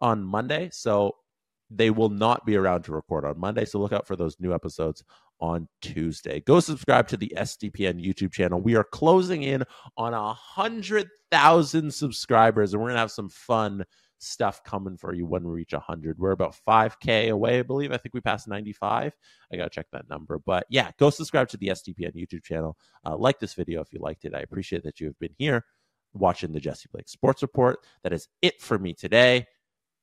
on 0.00 0.22
Monday. 0.24 0.70
So 0.72 1.16
they 1.70 1.90
will 1.90 2.08
not 2.08 2.44
be 2.44 2.56
around 2.56 2.82
to 2.84 2.92
record 2.92 3.24
on 3.24 3.38
Monday. 3.38 3.64
So 3.64 3.78
look 3.78 3.92
out 3.92 4.06
for 4.06 4.16
those 4.16 4.36
new 4.40 4.52
episodes 4.52 5.04
on 5.40 5.68
Tuesday. 5.80 6.40
Go 6.40 6.60
subscribe 6.60 7.08
to 7.08 7.16
the 7.16 7.32
SDPN 7.36 8.04
YouTube 8.04 8.32
channel. 8.32 8.60
We 8.60 8.76
are 8.76 8.84
closing 8.84 9.42
in 9.42 9.64
on 9.96 10.12
a 10.12 10.34
hundred 10.34 11.08
thousand 11.30 11.94
subscribers, 11.94 12.72
and 12.72 12.82
we're 12.82 12.88
gonna 12.88 13.00
have 13.00 13.12
some 13.12 13.28
fun 13.28 13.84
stuff 14.20 14.62
coming 14.64 14.96
for 14.96 15.14
you 15.14 15.26
when 15.26 15.44
we 15.44 15.52
reach 15.52 15.72
100. 15.72 16.18
We're 16.18 16.32
about 16.32 16.54
5K 16.66 17.30
away, 17.30 17.60
I 17.60 17.62
believe. 17.62 17.90
I 17.92 17.96
think 17.96 18.14
we 18.14 18.20
passed 18.20 18.48
95. 18.48 19.16
I 19.52 19.56
got 19.56 19.64
to 19.64 19.70
check 19.70 19.86
that 19.92 20.08
number. 20.08 20.38
But 20.38 20.66
yeah, 20.68 20.90
go 20.98 21.10
subscribe 21.10 21.48
to 21.48 21.56
the 21.56 21.68
SDPN 21.68 22.14
YouTube 22.14 22.44
channel. 22.44 22.76
Uh, 23.04 23.16
like 23.16 23.38
this 23.38 23.54
video 23.54 23.80
if 23.80 23.92
you 23.92 24.00
liked 24.00 24.24
it. 24.24 24.34
I 24.34 24.40
appreciate 24.40 24.82
that 24.84 25.00
you 25.00 25.06
have 25.06 25.18
been 25.18 25.34
here 25.38 25.64
watching 26.12 26.52
the 26.52 26.60
Jesse 26.60 26.88
Blake 26.92 27.08
Sports 27.08 27.42
Report. 27.42 27.78
That 28.02 28.12
is 28.12 28.28
it 28.42 28.60
for 28.60 28.78
me 28.78 28.94
today. 28.94 29.46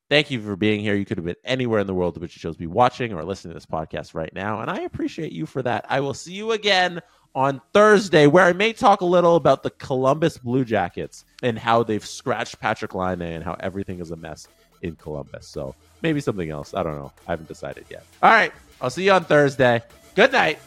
Thank 0.10 0.32
you 0.32 0.42
for 0.42 0.56
being 0.56 0.80
here. 0.80 0.96
You 0.96 1.06
could 1.06 1.18
have 1.18 1.26
been 1.26 1.36
anywhere 1.44 1.82
in 1.82 1.88
the 1.88 1.94
world, 1.94 2.18
but 2.20 2.34
you 2.36 2.40
chose 2.40 2.56
to 2.56 2.60
be 2.60 2.68
watching 2.68 3.12
or 3.14 3.24
listening 3.24 3.52
to 3.52 3.56
this 3.56 3.66
podcast 3.66 4.16
right 4.16 4.34
now. 4.34 4.62
And 4.62 4.72
I 4.72 4.82
appreciate 4.82 5.34
you 5.34 5.46
for 5.46 5.62
that. 5.64 5.86
I 5.90 6.00
will 6.00 6.14
see 6.14 6.34
you 6.34 6.54
again 6.54 7.02
on 7.36 7.62
Thursday, 7.74 8.26
where 8.26 8.46
I 8.46 8.54
may 8.54 8.74
talk 8.74 9.02
a 9.02 9.06
little 9.06 9.36
about 9.36 9.64
the 9.64 9.70
Columbus 9.70 10.38
Blue 10.38 10.64
Jackets 10.66 11.26
and 11.44 11.60
how 11.60 11.84
they've 11.84 12.06
scratched 12.06 12.60
Patrick 12.60 12.96
Laine 12.96 13.22
and 13.22 13.44
how 13.44 13.56
everything 13.60 14.00
is 14.00 14.12
a 14.12 14.16
mess 14.16 14.48
in 14.82 14.96
Columbus. 14.96 15.48
So 15.48 15.76
maybe 16.02 16.22
something 16.22 16.50
else. 16.50 16.74
I 16.74 16.84
don't 16.84 16.96
know. 16.96 17.12
I 17.28 17.32
haven't 17.32 17.50
decided 17.50 17.86
yet. 17.90 18.06
All 18.24 18.32
right. 18.32 18.54
I'll 18.82 18.90
see 18.90 19.06
you 19.06 19.12
on 19.12 19.26
Thursday. 19.26 19.84
Good 20.16 20.32
night 20.32 20.60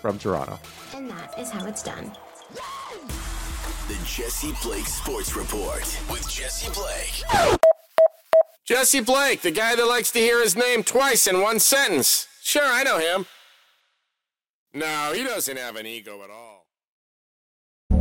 from 0.00 0.18
Toronto. 0.18 0.58
And 0.94 1.08
that 1.10 1.38
is 1.38 1.50
how 1.50 1.64
it's 1.66 1.82
done. 1.82 2.12
The 3.88 3.98
Jesse 4.04 4.52
Blake 4.62 4.86
Sports 4.86 5.36
Report 5.36 6.00
with 6.10 6.28
Jesse 6.28 6.72
Blake. 6.72 7.60
Jesse 8.70 9.00
Blake, 9.00 9.40
the 9.40 9.50
guy 9.50 9.74
that 9.74 9.84
likes 9.84 10.12
to 10.12 10.20
hear 10.20 10.40
his 10.40 10.54
name 10.54 10.84
twice 10.84 11.26
in 11.26 11.40
one 11.40 11.58
sentence. 11.58 12.28
Sure, 12.40 12.62
I 12.64 12.84
know 12.84 12.98
him. 12.98 13.26
No, 14.72 15.12
he 15.12 15.24
doesn't 15.24 15.56
have 15.56 15.74
an 15.74 15.86
ego 15.86 16.22
at 16.22 16.30
all. 16.30 16.68